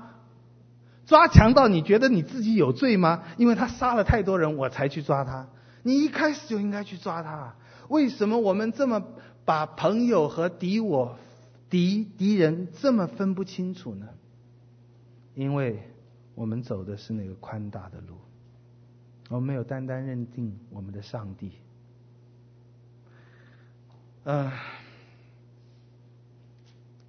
[1.06, 3.26] 抓强盗，你觉得你自己有罪吗？
[3.36, 5.50] 因为他杀了太多人，我才去抓他。
[5.82, 7.54] 你一开始就应该去抓他。
[7.90, 9.04] 为什么我们这么
[9.44, 11.18] 把朋友和敌我、
[11.70, 14.08] 敌敌人这么分不清楚呢？
[15.36, 15.84] 因为
[16.34, 18.16] 我们走的是那个宽大的路。
[19.30, 21.54] 我们没有单单认定我们的上帝。
[24.26, 24.54] 嗯、呃，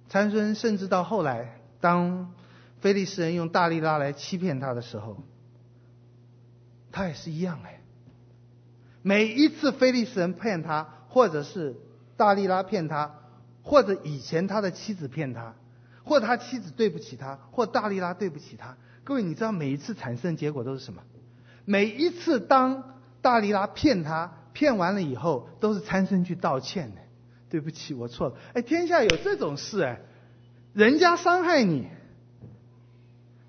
[0.09, 2.33] 参孙甚至到后来，当
[2.79, 5.17] 非利士人用大力拉来欺骗他的时候，
[6.91, 7.79] 他也是一样哎。
[9.01, 11.75] 每一次非利士人骗他，或者是
[12.17, 13.19] 大力拉骗他，
[13.61, 15.53] 或者以前他的妻子骗他，
[16.03, 18.75] 或他妻子对不起他，或大力拉对不起他。
[19.03, 21.03] 各位，你知道每一次产生的结果都是什么？
[21.65, 27.01] 每一次当大力拉骗他，骗完了以后，都是参生去道歉的。
[27.47, 28.35] 对不起，我错了。
[28.53, 30.01] 哎，天下有这种事哎，
[30.73, 31.87] 人家伤害你，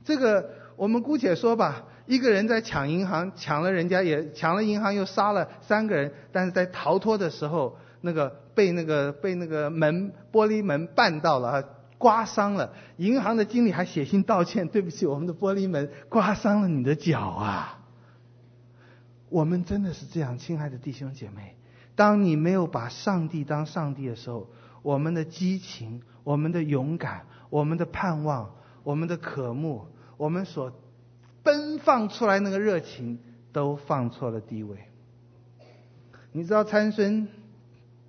[0.04, 11.64] 这个我们姑且说吧，一个人在抢银行，抢了人家也抢了银行，又杀了三个人，但是在逃脱的时候，那个被那个被那个门玻璃门绊到了，
[11.98, 12.72] 刮伤了。
[12.98, 17.75] 银行的经理还写信道歉，对不起，我们的玻璃门刮伤了你的脚啊。
[19.28, 21.56] 我们真的是这样，亲爱的弟兄姐妹。
[21.94, 24.48] 当你没有把上帝当上帝的时候，
[24.82, 29.86] 我们的激情、我们的勇敢、我们的盼望、我们的渴慕、
[30.16, 30.72] 我们所
[31.42, 33.18] 奔放出来那个热情，
[33.50, 34.76] 都放错了地位。
[36.32, 37.28] 你知道参孙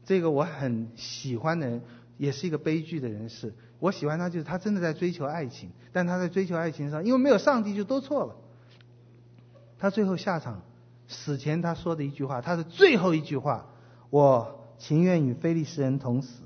[0.03, 1.81] 这个我很喜欢的人，
[2.17, 3.53] 也是一个悲剧的人士。
[3.79, 8.35] 我喜欢他，就是他真的在追求爱情，但他在追求爱情上，因为没有上帝，就都错了。
[9.79, 10.61] 他最后下场。
[11.07, 13.67] 死前他说的一句话，他的最后一句话
[14.11, 16.43] ：“我情愿与非利士人同死。”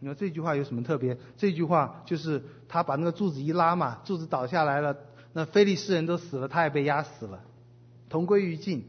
[0.00, 1.16] 你说这句话有什么特别？
[1.36, 4.96] 这句话就是他把那个柱子一拉嘛，柱子倒下来了，
[5.32, 7.44] 那非利士人都死了，他也被压死了，
[8.08, 8.84] 同归于尽。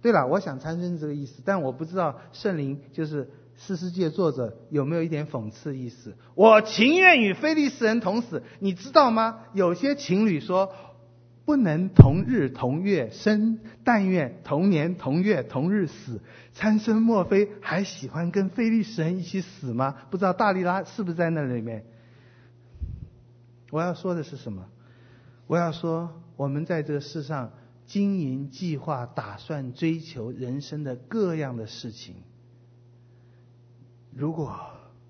[0.00, 6.16] 对了，我想参孙是这个意思，但我不知道圣灵就是士师记作者有没有一点讽刺意思。
[6.34, 9.40] 我情愿与非利士人同死，你知道吗？
[9.52, 10.72] 有些情侣说。
[11.48, 16.20] 不能同日同月生，但愿同年同月同日死。
[16.52, 19.96] 参孙莫非还喜欢跟非利士人一起死吗？
[20.10, 21.86] 不知道大利拉是不是在那里面？
[23.70, 24.66] 我要说的是什么？
[25.46, 27.50] 我要说，我们在这个世上
[27.86, 32.16] 经营、计划、打算、追求人生的各样的事情，
[34.14, 34.54] 如果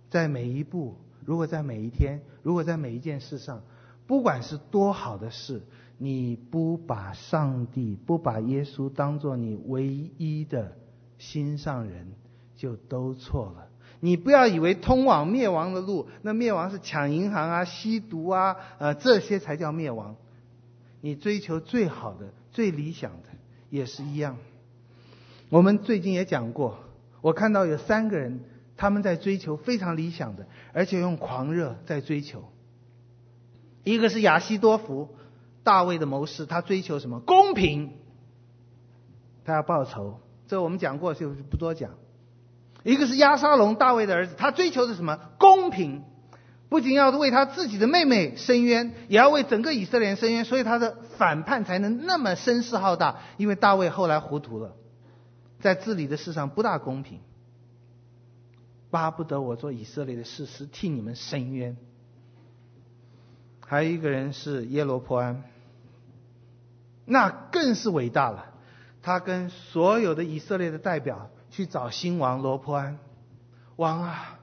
[0.09, 3.61] 在每一步，如果在每一天，如果在每一件事上，
[4.07, 5.63] 不管是多好的事。
[6.01, 10.77] 你不把上帝、不把耶稣当做你唯一的
[11.19, 12.13] 心上人，
[12.55, 13.67] 就都错了。
[13.99, 20.15] 你不要以为通往灭亡的路，那灭亡是抢银行啊、吸毒啊，呃，这些才叫灭亡。
[21.01, 23.29] 你追求最好的、最理想的，
[23.69, 24.37] 也是一样。
[25.49, 26.79] 我们最近也讲过，
[27.23, 28.45] 我看到有三个人，
[28.77, 32.45] 他们在追求非常理想的，而且用狂热在追求。
[33.83, 35.09] 一个是亚西多福。
[35.69, 37.21] 大卫的谋士，他追求什么？
[37.21, 37.93] 公平。
[39.45, 41.91] 他要报仇，这我们讲过，就不多讲。
[42.85, 45.21] 一个是押沙龙，大卫的儿子，他追求的什么？
[45.39, 46.05] 公平。
[46.71, 53.19] 不仅要为他自己的妹妹伸冤，也要为整个以色列伸冤，所以他的反叛才能那么声势浩大。
[53.37, 54.75] 因为大卫后来糊涂了，
[55.61, 57.21] 在治理的事上不大公平，
[58.89, 61.77] 巴不得我做以色列的士师，替你们伸冤。
[63.61, 65.45] 还有一个人是耶罗波安。
[67.09, 68.45] 那更是伟大了。
[69.01, 72.99] 他跟所有的以色列的代表去找新王罗波安，
[73.77, 74.39] 王啊，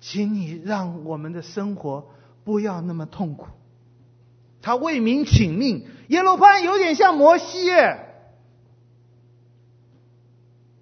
[0.00, 2.08] 请你让我们的生活
[2.44, 3.48] 不要那么痛苦。
[4.62, 8.06] 他为民请命，耶罗波安有点像摩西耶。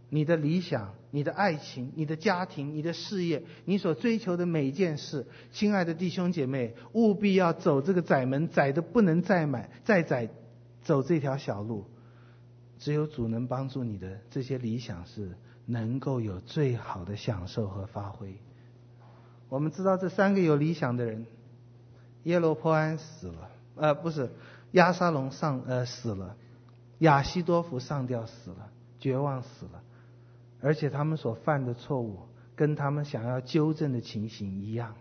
[0.08, 10.28] 你的理想、你的爱情、你的家庭、你的事业、你所追求的每一件事，亲爱的弟兄姐妹，务必要走这个窄门，窄的不能再满，再窄。
[10.86, 11.84] 走这条小路，
[12.78, 18.36] 只有主能帮助你的这些理想是能够有最好的享受和发挥。
[19.48, 21.26] 我们知道这三个有理想的人，
[22.22, 24.30] 耶罗波安死了，呃，不是，
[24.72, 26.36] 亚沙龙上呃死了，
[27.00, 28.70] 亚西多弗上吊死了，
[29.00, 29.82] 绝望死了，
[30.60, 32.20] 而且他们所犯的错误
[32.54, 34.94] 跟他们想要纠正的情形一样，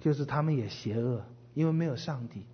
[0.00, 2.44] 就是他们也邪恶，因为没有上帝。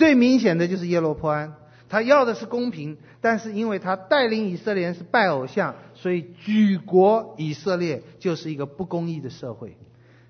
[0.00, 1.52] 最明显的就是耶罗波安。
[1.90, 9.76] 他要的是公平，但是因为他带领以色列人是拜偶像，所以举国以色列就是一个不公义的社会，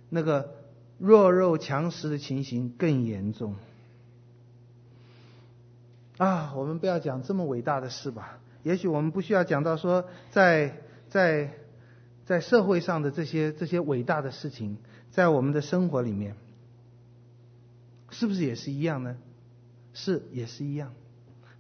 [0.09, 0.55] 那个
[0.99, 3.55] 弱肉强食的情形更严重。
[6.17, 8.41] 啊，我们不要讲这么伟大的事吧？
[8.65, 11.51] 也许我们不需要讲到说在，在在
[12.25, 14.79] 在社会上的这些这些伟大的事情，
[15.13, 16.35] 在我们的生活里面，
[18.09, 19.17] 是不是也是一样呢？
[19.93, 20.93] 是，也是一样。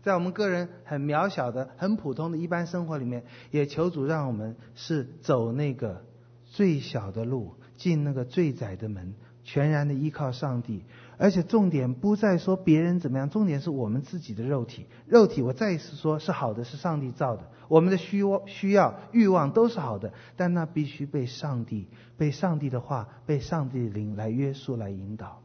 [0.02, 6.04] 在我们个人很渺小的、很普通的一般生活里面，也求主让我们是走那个
[6.46, 9.14] 最小的路，进那个最窄的门，
[9.44, 10.84] 全然的依靠上帝。
[11.18, 14.86] 而且重点不在说别人怎么样，重点是我们自己的肉体。
[15.06, 17.42] 肉体我再一次说是好的，是上帝造的。
[17.68, 25.42] 我们的需需要、欲望都是好的，但那必须被上帝、被上帝的话、被上帝的灵来约束、来引导。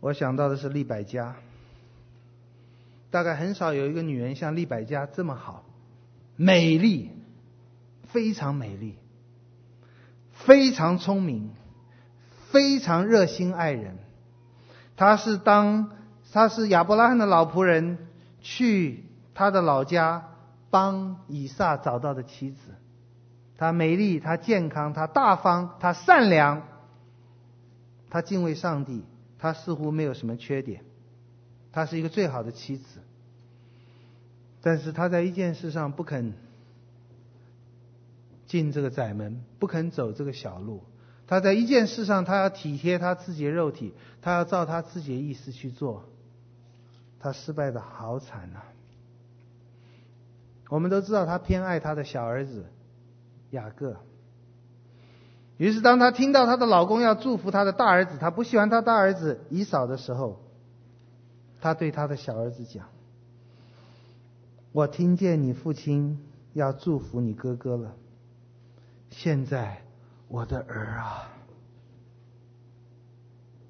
[0.00, 1.36] 我想到的是利百加。
[3.10, 5.64] 大概很少有一个女人像利百加这么好，
[6.36, 7.10] 美丽，
[8.04, 8.96] 非常美丽，
[10.32, 11.50] 非常聪明，
[12.50, 13.96] 非常热心爱人。
[14.94, 15.90] 她是当
[16.32, 17.96] 她是亚伯拉罕的老仆人，
[18.42, 20.28] 去他的老家
[20.68, 22.58] 帮以撒找到的妻子。
[23.56, 26.62] 她美丽，她健康，她大方，她善良，
[28.10, 29.02] 她敬畏上帝，
[29.38, 30.84] 她似乎没有什么缺点。
[31.72, 33.00] 她是一个最好的妻子，
[34.60, 36.34] 但是她在一件事上不肯
[38.46, 40.82] 进这个窄门，不肯走这个小路。
[41.26, 46.08] 她在一件事上，她要体贴她自己的肉体，她要照她自己的意思去做。
[47.20, 48.64] 她失败的好惨啊！
[50.70, 52.64] 我们都知道，她偏爱她的小儿子
[53.50, 53.96] 雅各。
[55.58, 60.40] 于是，当她听到她的老公要祝福她的大儿子，她不喜欢她大儿子以扫的时候。
[61.60, 62.86] 她对她的小儿子讲
[64.70, 67.96] ：“我听见你父亲要祝福你哥哥了。
[69.10, 69.82] 现在，
[70.28, 71.28] 我的儿啊，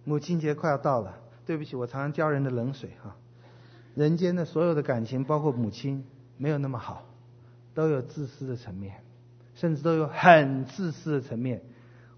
[0.04, 1.14] 母亲节快要到了。
[1.46, 3.16] 对不起，我常常浇人的冷水哈。
[3.94, 6.04] 人间的所有的感情，包括母亲，
[6.36, 7.06] 没有那么好，
[7.72, 8.96] 都有自私的层面，
[9.54, 11.62] 甚至都有很自私的层面。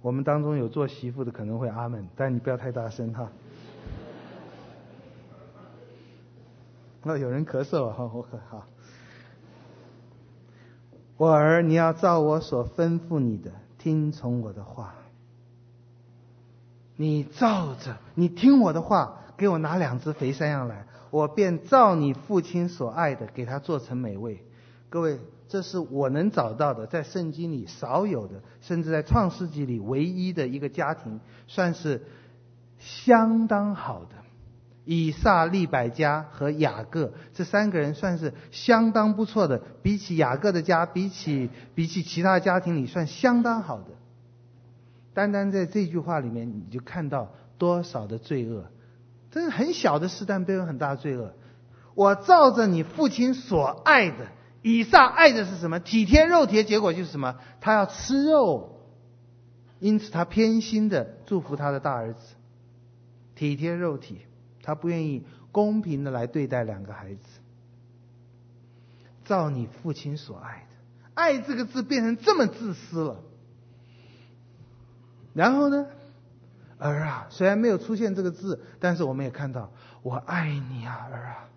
[0.03, 3.31] 我们当中有做媳妇的可能会阿门，但你不要太大声哈。
[7.05, 8.67] ”那有人咳嗽啊，好，我可好。
[11.17, 14.95] 我儿，你要照我所吩咐你的，听从我的话。
[16.97, 24.43] 你照着，你听我的话，给我拿两只肥山羊来，我便照你父亲所爱的，给他做成美味。
[24.89, 25.19] 各位，
[25.51, 32.07] 这是我能找到的，在圣经里少有的，甚至在创世纪里唯一的一个家庭，算是
[32.79, 34.15] 相当好的。
[34.85, 43.89] 以撒、利百加和雅各这三个人算是相当不错的，比起雅各的家，比起比起其他家庭里算相当好的。
[45.13, 48.65] 单单在这句话里面，你就看到多少的罪恶，
[49.33, 51.35] 这是很小的事，但背后很大的罪恶。
[51.95, 54.29] 我照着你父亲所爱的，
[54.63, 55.81] 以撒爱的是什么？
[55.81, 57.37] 体贴肉体结果就是什么？
[57.61, 58.81] 他要吃肉，
[59.79, 62.35] 因此他偏心的祝福他的大儿子，
[63.35, 64.21] 体贴肉体。
[64.63, 67.23] 他不愿意公平的来对待两个孩子，
[69.25, 70.77] 照你父亲所爱的，
[71.15, 73.23] 爱这个字变成这么自私了。
[75.33, 75.87] 然后呢，
[76.79, 81.49] 儿啊，虽然没有出现这个字，但是我们也看到，我爱你啊，儿啊，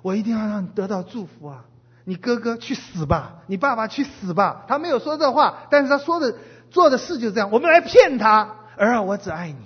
[0.00, 1.66] 我一定要让你得到祝福啊！
[2.04, 4.64] 你哥哥去死吧，你爸爸去死吧。
[4.68, 6.36] 他没有说这话，但是他说的
[6.70, 7.50] 做的事就这样。
[7.50, 9.58] 我们来骗他，儿啊，我只爱你。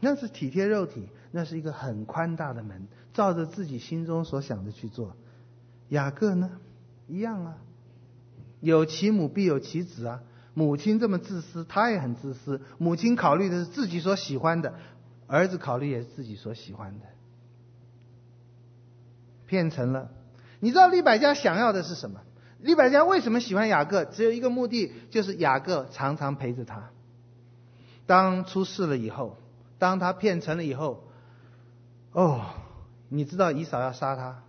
[0.00, 5.16] 那是体贴肉体，那是一个很宽大的门，照着自己心中所想的去做。
[5.88, 6.50] 雅各呢，
[7.06, 7.54] 一样啊，
[8.60, 10.20] 有其母必有其子啊。
[10.54, 12.60] 母亲这么自私，他也很自私。
[12.78, 14.74] 母亲考虑的是自己所喜欢的，
[15.26, 17.06] 儿子考虑也是自己所喜欢的，
[19.48, 20.10] 骗成了。
[20.60, 22.20] 你知道利百加想要的是什么？
[22.60, 24.04] 利百加为什么喜欢雅各？
[24.04, 26.90] 只有一个目的，就是雅各常常陪着他。
[28.06, 29.36] 当出事了以后。
[29.80, 31.04] 当他骗成了以后，
[32.10, 32.46] 哦，
[33.08, 34.42] 你知道以嫂要杀他，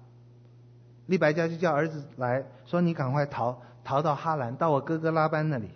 [1.06, 5.70] 利百加就叫儿子来说：“你赶快逃，逃到哈兰，到我哥哥拉班那里。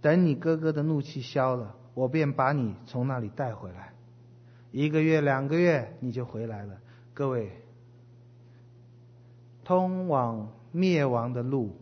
[0.00, 3.94] 等你哥哥的怒气消了，我便把你从那里带回来。
[4.70, 6.74] 一个月、两个月，你就回来了。”
[7.14, 7.50] 各位，
[9.66, 11.76] 通往灭亡的路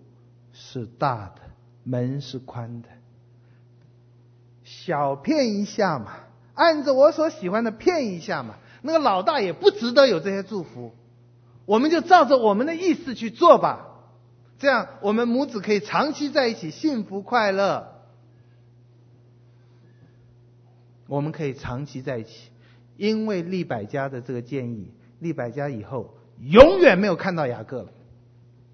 [0.55, 1.43] 是大的，
[1.82, 2.89] 门是宽的。
[4.62, 6.12] 小骗一下嘛，
[6.55, 8.55] 按着我所喜欢的骗一下嘛。
[8.80, 10.93] 那个老大也不值得有这些祝福，
[11.66, 13.87] 我们就照着我们的意思去做吧。
[14.59, 18.01] 这样我们母子可以长期在一起，幸福快乐。
[21.07, 22.49] 我们可以长期在一起，
[22.97, 26.14] 因为利百加的这个建议，利百加以后
[26.45, 27.92] 永远没有看到雅各了。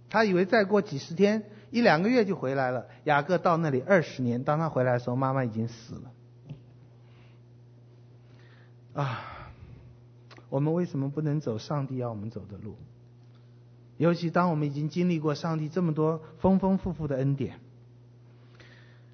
[0.08, 1.44] 他以为再过几十天。
[1.70, 2.86] 一两个月就回来了。
[3.04, 6.12] 雅各到那里二十年，当他回来的时候，妈妈已经死了。
[8.92, 9.20] 啊，
[10.48, 12.76] 我们为什么不能走上帝要我们走的路？
[13.98, 17.60] 尤其当我们已经经历过上帝这么多丰丰富富的恩典。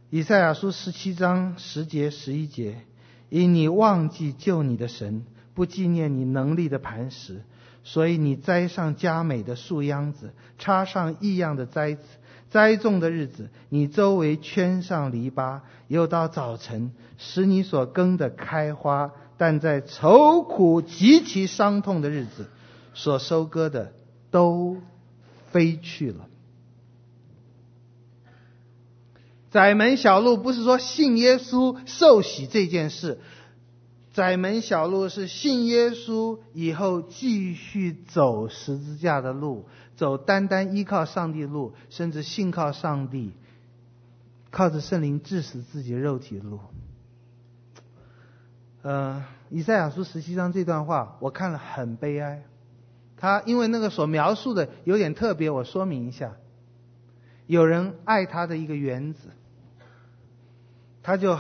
[0.09, 2.85] 以赛亚书十七章十节十一节，
[3.29, 7.43] 因你忘记救你的神，不纪念你能力的磐石，
[7.89, 12.03] 所以你栽上佳美的树秧子，插上异样的栽子。
[12.51, 22.49] 栽种的日子，你周围圈上篱笆，又到早晨使你所耕的开花；但在愁苦极其伤痛的日子，
[22.93, 23.93] 所收割的
[24.33, 24.79] 都
[25.53, 26.27] 飞去了。
[29.53, 33.21] 窄门小路不是说信耶稣受洗这件事，
[34.17, 39.69] 窄门小路是信耶稣以后继续走十字架的路。
[39.95, 43.35] 走单单依靠上帝路，甚至信靠上帝，
[44.51, 46.61] 靠着圣灵治死自己肉体的路。
[48.81, 52.43] 呃，以赛亚书十七章这段话，我看了很悲哀。
[53.19, 56.37] 他因为那个所描述的有点特别，我说明一下。
[57.47, 59.29] 有人爱他的一个园子，
[61.03, 61.39] 他就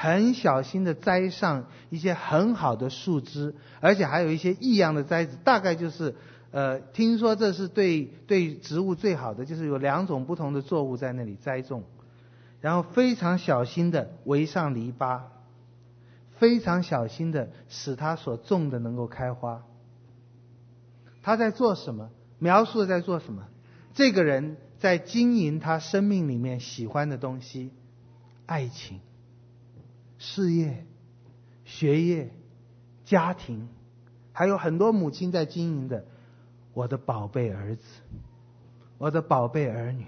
[0.00, 6.14] 很小心的栽上一些很好的树枝，而且还有一些异样的栽子，大概就是。
[6.50, 11.84] 呃，听说这是对对植物最好的，就是有两种不同的作物在那里栽种，
[12.62, 15.20] 然后非常小心的围上篱笆，
[16.38, 19.62] 非常小心的使他所种的能够开花。
[21.22, 22.08] 他在做什么？
[22.38, 23.44] 描述的在做什么？
[23.92, 27.72] 这个人在经营他生命里面喜欢的东西，
[28.46, 29.00] 爱情、
[30.18, 30.84] 事业、
[31.64, 32.30] 学业、
[33.04, 33.68] 家庭，
[34.32, 36.04] 还有很多母亲在经营的。
[36.74, 37.82] 我的宝贝儿子，
[38.98, 40.06] 我的宝贝儿女，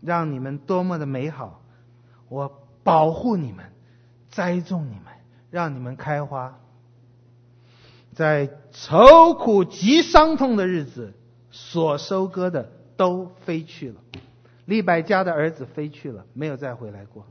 [0.00, 1.62] 让你们多么的美好！
[2.28, 3.72] 我保护你们，
[4.28, 5.12] 栽种你们，
[5.50, 6.60] 让你们开花。
[8.14, 11.14] 在愁苦及伤痛的日子，
[11.50, 14.00] 所收割的都飞去了。
[14.64, 17.26] 利百加的儿子飞去了，没有再回来过。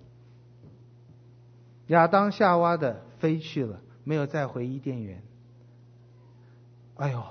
[1.91, 5.21] 亚当夏娃的飞去了，没有再回伊甸园。
[6.95, 7.21] 哎呦！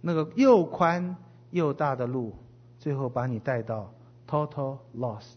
[0.00, 1.16] 那个又宽
[1.52, 2.34] 又大的路，
[2.80, 3.94] 最后把你带到
[4.28, 5.36] total lost，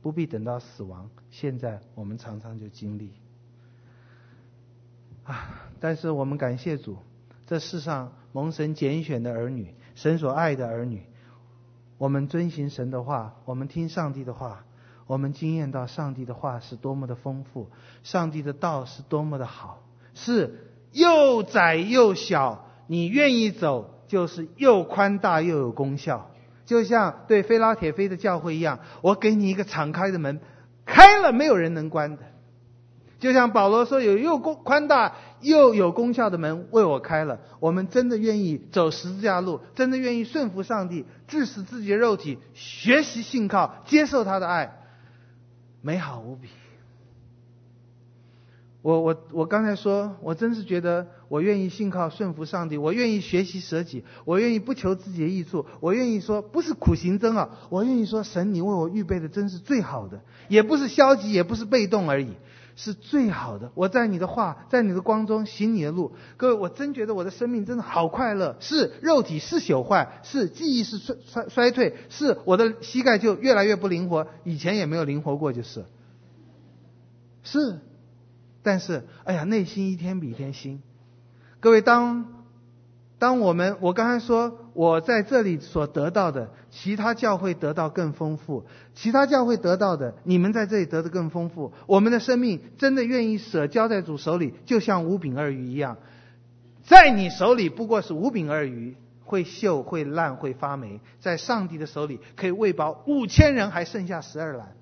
[0.00, 1.10] 不必等到死亡。
[1.28, 3.14] 现在我们常常就经历
[5.24, 6.98] 啊，但是我们感谢主，
[7.46, 11.02] 这世上蒙神拣选的儿女，神所爱的儿女，
[11.98, 14.64] 我们遵行神的话，我们听上帝的话，
[15.06, 17.68] 我们惊艳到上帝的话是多么的丰富，
[18.02, 19.82] 上帝的道是多么的好，
[20.14, 23.92] 是又窄又小，你愿意走。
[24.08, 26.30] 就是又宽大又有功效，
[26.64, 30.38] 就像对菲拉铁非的教会一样，我给你一个敞开的门，
[30.84, 32.22] 开了没有人能关的。
[33.18, 37.40] 就像保罗说，有又宽大又有功效的门为我开了。
[37.58, 44.85] 我们真的愿意走十字架路，真的愿意顺服上帝，致死自己的肉体，学习信靠，接受他的爱，
[45.86, 46.48] 美好无比。
[48.82, 62.32] 我我我刚才说，我真是觉得我愿意信靠顺服上帝，我愿意学习舍己，我愿意不求自己的益处，我愿意说不是苦行僧啊，我愿意说神你为我预备的真是最好的，也不是消极，也不是被动而已，
[62.76, 63.72] 是最好的。
[63.74, 66.14] 我在你的话，在你的光中行你的路。
[66.36, 75.86] 各位，我真觉得我的生命真的好快乐，是肉体是朽坏，是记忆是衰衰衰退，是我的膝盖就越来越不灵活，以前也没有灵活过，就是
[77.42, 77.80] 是。
[78.62, 80.82] 但是，哎呀，内心一天比一天新。
[81.60, 82.35] 各位，当
[83.18, 91.72] 当我们我刚才说我在这里所得到的，其他教会得到更丰富，其他教会得到的，你们在这里得的更丰富。
[91.86, 95.96] 我们的生命真的愿意舍交在主手里，就像五饼二鱼一样。
[96.84, 98.94] 在你手里不过是五饼二鱼，
[99.24, 104.74] 会锈、会烂、会发霉；在上帝的手里可以喂饱五千人，还剩下十二篮。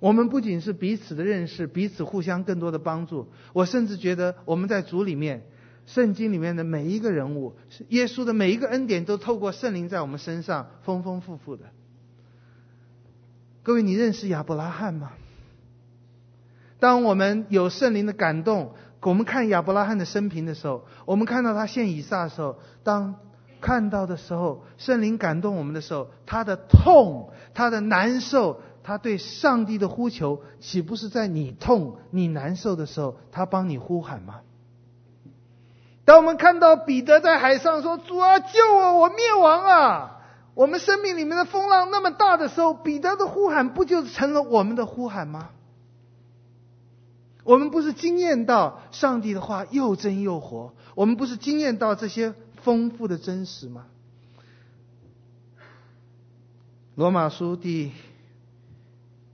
[0.00, 3.28] 我们不仅是彼此的认识，彼此互相更多的帮助。
[3.52, 5.44] 我甚至觉得我们在主里面，
[5.86, 7.54] 圣经里面的每一个人物，
[7.88, 11.64] 耶稣的每一个恩典，都透过圣灵在我们身上丰丰富富的。
[13.62, 15.12] 各位，你认识亚伯拉罕吗？
[16.78, 23.14] 当我们有圣灵的感动，我们看亚伯拉罕的生平的时候，我们看到他献以撒的时候，当
[23.60, 34.40] 看到的时候，圣灵感动我们的时候，他的痛，他的难受，他对上帝的呼求，岂不是在你痛、你难受的时候，他帮你呼喊吗？
[36.04, 40.10] 当我们看到彼得在海上说：“主啊，救我，我灭亡啊！”
[40.54, 45.50] 我们生命里面的风浪那么大的时候，彼得的呼喊不就成了我们的呼喊吗？
[47.42, 50.72] 我们不是惊艳到上帝的话又真又活？
[50.94, 53.86] 我们不是惊艳到这些丰富的真实吗？
[56.94, 57.92] 罗马书第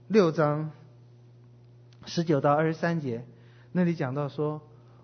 [0.07, 0.71] 六章
[2.05, 3.23] 十九到二十三节，
[3.71, 4.61] 那里讲到说，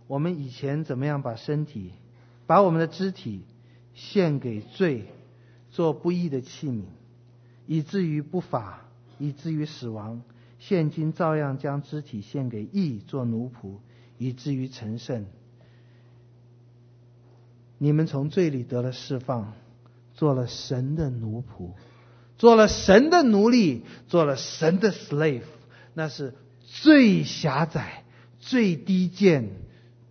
[0.08, 1.92] 我们以前怎么样把身体、
[2.46, 3.44] 把我们的肢体
[3.94, 5.06] 献给罪，
[5.70, 6.84] 做不义的器皿，
[7.66, 8.86] 以至于不法，
[9.20, 10.22] 以至于死亡。
[10.60, 13.78] 现今照样将肢体献给义，做奴仆，
[14.18, 15.26] 以至于成圣。
[17.78, 19.54] 你们从罪里得了释放，
[20.16, 21.74] 做了神的奴仆，
[22.38, 25.44] 做了神的奴隶，做了神的 slave。
[25.94, 26.34] 那是
[26.64, 28.04] 最狭窄、
[28.40, 29.52] 最低贱、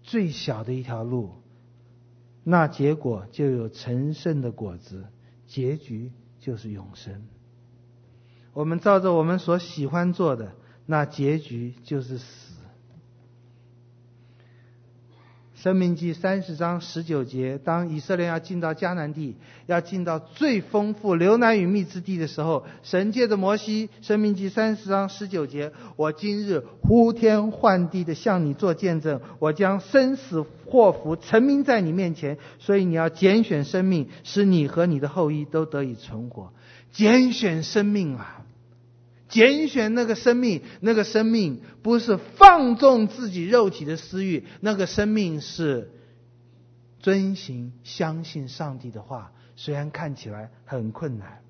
[0.06, 1.42] 最小的一条路。
[2.42, 5.04] 那结果就有成圣的果子，
[5.46, 7.26] 结局就是永生。
[8.52, 10.52] 我们照着我们所喜欢做的，
[10.86, 12.45] 那结局就是死。
[15.56, 36.52] 申命记三十章十九节，当以色列要进到迦南地，要进到最丰富流奶与蜜之地的时候，神借着摩西，申命记三十章十九节，我今日呼天唤地的向你做见证，我将生死祸福陈明在你面前，所以你要拣选生命，使你和你的后裔都得以存活。
[36.92, 38.45] 拣选生命啊！
[39.28, 45.90] 拣选那个生命，那个生命不是放纵自己肉体的私欲，那个生命是
[47.00, 49.32] 遵行、相信上帝的话。
[49.56, 51.40] 虽然看起来很困难。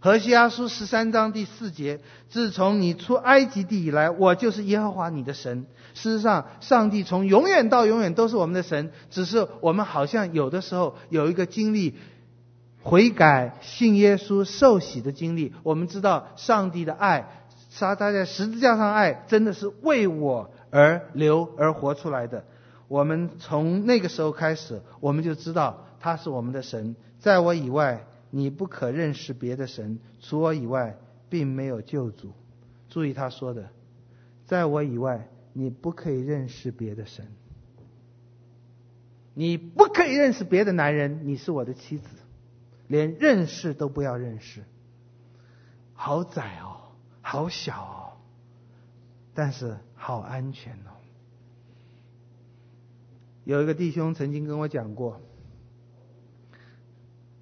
[0.00, 5.66] 何西阿书十三章第四节：自从你出埃及地以来，我就是耶和华你的神。
[5.94, 11.94] 事实上，上帝从永远到永远都是我们的神，只是我们好像有的时候有一个经历。
[12.82, 17.28] 悔改、信耶稣、受洗的经历，我们知道上帝的爱，
[17.78, 22.44] 他在十字架上爱，真的是为我而流而活出来的。
[22.86, 30.96] 我们从那个时候开始，我们就知道他是我们的神，在我以外，你不可认识别的神，除我以外，
[31.28, 32.32] 并没有救主。
[32.88, 33.68] 注意他说的，
[34.46, 37.26] 在我以外，你不可以认识别的神，
[39.34, 42.06] 你不可以认识别的男人，你是我的妻子。
[42.88, 44.64] 连认识都不要认识，
[45.92, 46.80] 好窄哦，
[47.20, 48.12] 好小哦，
[49.34, 50.96] 但是好安全哦。
[53.44, 55.20] 有一个弟兄曾经跟我讲过，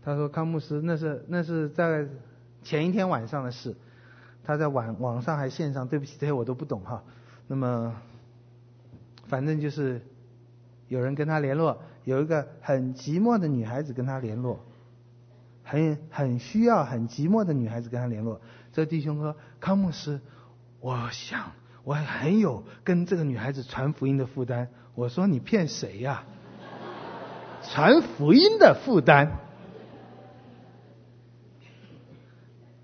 [0.02, 2.06] 他说康牧师，那是那是在
[2.62, 3.76] 前一天晚上的事，
[4.42, 7.04] 他在网网上还线上，对不起，这些我都不懂哈。
[7.46, 7.94] 那么，
[9.26, 10.00] 反正就是
[10.88, 14.58] 有人跟他联络，有一个很寂寞的女孩子跟他联络。
[15.68, 18.40] 很很需要很寂寞的女孩子跟他联络，
[18.72, 20.20] 这弟兄说：“康牧师，
[20.78, 21.50] 我想
[21.82, 26.24] 我很有跟这个女孩子传福音的负担。”我说：“你骗谁呀？
[27.68, 29.30] 传福音的负担，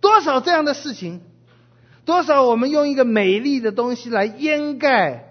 [0.01, 1.20] 多少这样的事情，
[2.05, 5.28] 多少我们用一个美丽的东西来掩盖。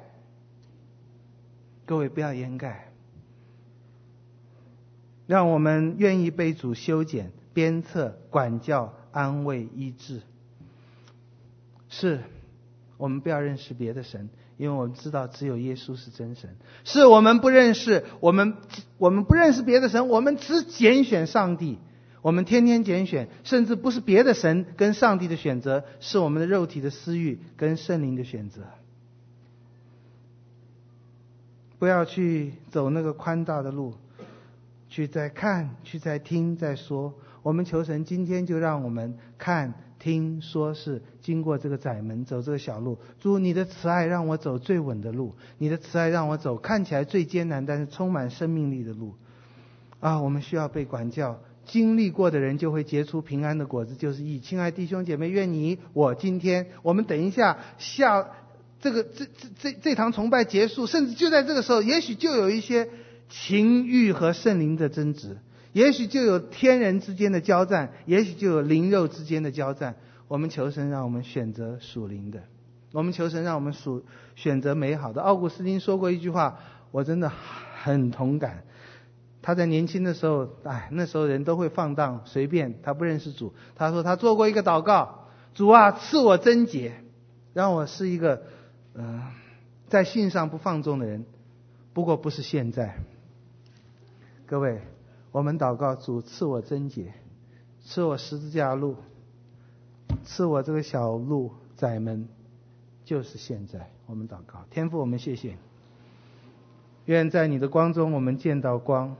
[1.85, 2.93] 各位不要掩盖，
[5.27, 10.21] 让我们愿意被主修剪。”鞭策、管教、安慰、医治，
[11.89, 12.21] 是
[12.97, 16.55] 我们不要认识别的神，因为我们知道只有耶稣是真神。
[16.83, 18.55] 是我们不认识，我们
[18.97, 21.79] 我们不认识别的神，我们只拣选上帝。
[22.21, 28.61] 我们天天拣选，甚至不是别的神跟上帝的选择，是我们的肉体的私欲跟圣灵的选择。
[31.79, 33.95] 不要去走那个宽大的路，
[34.87, 37.15] 去再看，去再听，再说。
[37.43, 42.97] 我们求神今天就让我们看听说是经过这个窄门，走这个小路。
[43.19, 49.15] 主，你的慈爱让我走最稳的路，你的慈爱让我走看起来最艰难，但是充满生命力的路。
[49.99, 54.39] 啊，我们需要被管教，经历过的人就会结出平安的果子，就是义。
[54.39, 58.27] 亲爱弟兄姐妹，愿你我今天，我们等一下下
[58.79, 62.89] 这个这这这这堂崇拜结束，甚至就在这个时候，也许就有一些
[63.29, 65.37] 情欲和圣灵的争执。
[65.73, 69.95] 也许就有天人之间的交战，也许就有灵肉之间的交战。
[70.27, 72.43] 我们求神让我们选择属灵的，
[72.93, 74.05] 我们求神让我们属
[74.35, 75.21] 选择美好的。
[75.21, 76.59] 奥古斯丁说过一句话，
[76.91, 78.63] 我真的很同感。
[79.41, 83.53] 他在年轻的时候，哎，那时候人都会放荡随便，他不认识主。
[83.75, 86.93] 他说他做过一个祷告：主啊，赐我贞洁，
[87.53, 88.43] 让我是一个
[88.93, 89.21] 嗯、
[89.87, 91.25] 在信上不放纵的人。
[91.93, 92.95] 不过不是现在，
[94.45, 94.81] 各位。
[95.31, 97.13] 我们祷告，主赐我贞洁，
[97.81, 98.95] 赐我十字架路，
[100.23, 102.27] 赐我这个小路窄门，
[103.05, 103.89] 就是现在。
[104.07, 105.55] 我们祷告，天父，我们谢谢。
[107.05, 109.15] 愿在你的光中，我们见到光；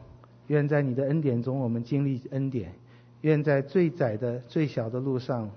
[0.48, 2.72] 愿在你的恩典中，我们经历恩典；
[3.22, 5.50] 愿在最窄的、最小的路上，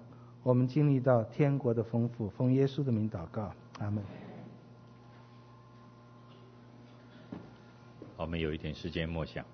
[0.45, 2.29] 我们经历到天国的丰富。
[2.31, 4.05] 奉耶稣的名祷告，阿门。
[8.17, 9.45] 我们有一点时间默想。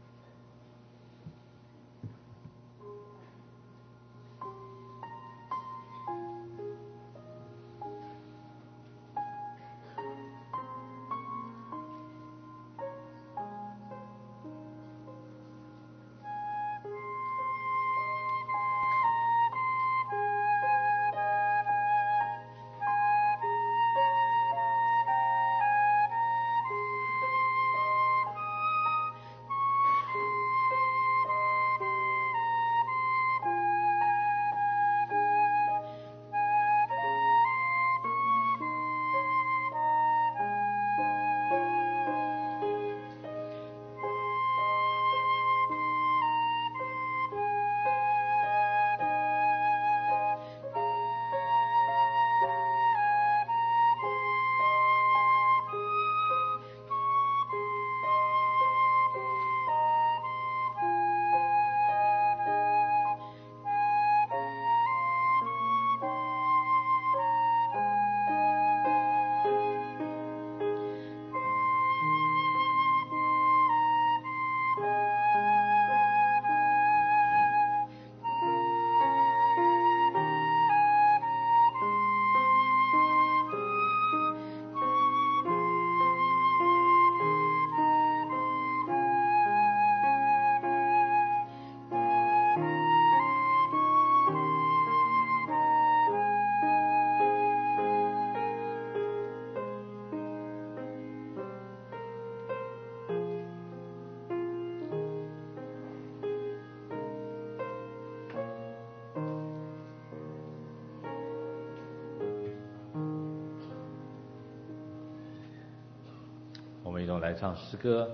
[117.10, 118.08] 用来唱诗歌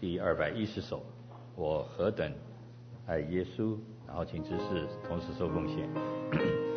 [0.00, 1.02] 第二百一十首，
[1.54, 2.32] 我何等
[3.06, 6.73] 爱耶稣，然后请执事同时受奉献。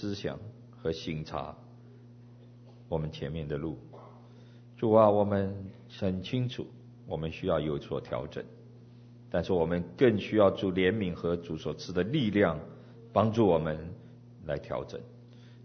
[0.00, 0.38] 思想
[0.70, 1.54] 和省察
[2.88, 3.76] 我们前面的路。
[4.74, 5.54] 主啊，我们
[5.90, 6.66] 很清楚，
[7.06, 8.42] 我们需要有所调整，
[9.28, 12.58] 但是我们更需要主怜悯和主所赐的力量，
[13.12, 13.78] 帮助我们
[14.46, 14.98] 来调整，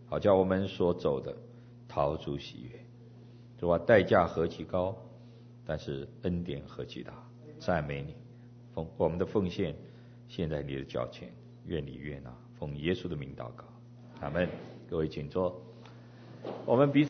[0.05, 1.33] 好叫我们所走的
[1.87, 2.71] 逃主喜悦。
[3.57, 4.93] 主啊，代价何其高，
[5.65, 7.13] 但是恩典何其大，
[7.57, 8.13] 赞美你，
[8.73, 9.73] 奉我们的奉献
[10.27, 11.31] 现在你的脚前，
[11.67, 13.63] 愿你悦纳，奉耶稣的名祷告，
[14.25, 14.49] 阿门。
[14.89, 15.61] 各位请坐，
[16.65, 17.03] 我们彼此。